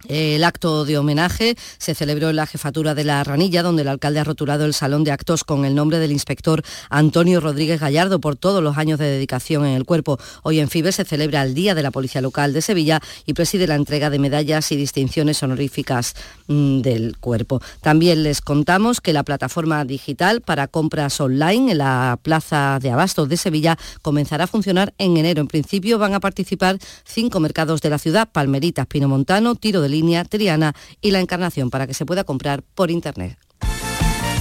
[0.07, 4.19] El acto de homenaje se celebró en la jefatura de la Ranilla, donde el alcalde
[4.19, 8.35] ha rotulado el salón de actos con el nombre del inspector Antonio Rodríguez Gallardo por
[8.35, 10.19] todos los años de dedicación en el cuerpo.
[10.43, 13.67] Hoy en FIBE se celebra el Día de la Policía Local de Sevilla y preside
[13.67, 16.15] la entrega de medallas y distinciones honoríficas
[16.47, 17.61] mm, del cuerpo.
[17.81, 23.27] También les contamos que la plataforma digital para compras online en la Plaza de Abastos
[23.27, 25.41] de Sevilla comenzará a funcionar en enero.
[25.41, 30.23] En principio van a participar cinco mercados de la ciudad, Palmeritas, Pinomontano, Tiro del línea
[30.25, 33.37] Triana y la Encarnación para que se pueda comprar por internet.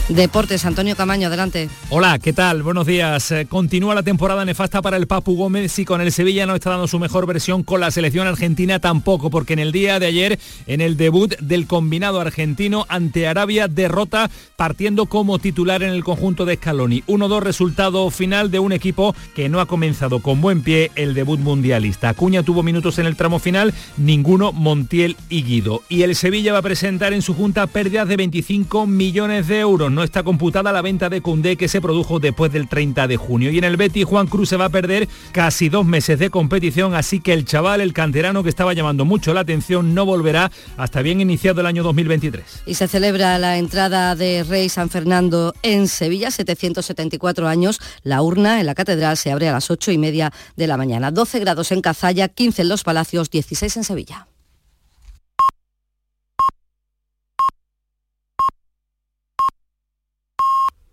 [0.09, 1.70] Deportes, Antonio Camaño, adelante.
[1.88, 2.62] Hola, ¿qué tal?
[2.62, 3.30] Buenos días.
[3.32, 6.68] Eh, continúa la temporada nefasta para el Papu Gómez y con el Sevilla no está
[6.68, 10.38] dando su mejor versión con la selección argentina tampoco, porque en el día de ayer,
[10.66, 16.44] en el debut del combinado argentino ante Arabia, derrota partiendo como titular en el conjunto
[16.44, 17.02] de Scaloni.
[17.07, 21.40] 1-2 resultado final de un equipo que no ha comenzado con buen pie el debut
[21.40, 22.11] mundialista.
[22.11, 25.80] Acuña tuvo minutos en el tramo final, ninguno Montiel y Guido.
[25.88, 29.93] Y el Sevilla va a presentar en su junta pérdidas de 25 millones de euros
[29.95, 33.51] no está computada la venta de Cundé que se produjo después del 30 de junio.
[33.51, 36.95] Y en el Betis Juan Cruz se va a perder casi dos meses de competición,
[36.95, 41.03] así que el chaval, el canterano que estaba llamando mucho la atención, no volverá hasta
[41.03, 42.62] bien iniciado el año 2023.
[42.66, 47.80] Y se celebra la entrada de Rey San Fernando en Sevilla, 774 años.
[48.03, 51.11] La urna en la catedral se abre a las 8 y media de la mañana.
[51.11, 54.26] 12 grados en Cazalla, 15 en Los Palacios, 16 en Sevilla.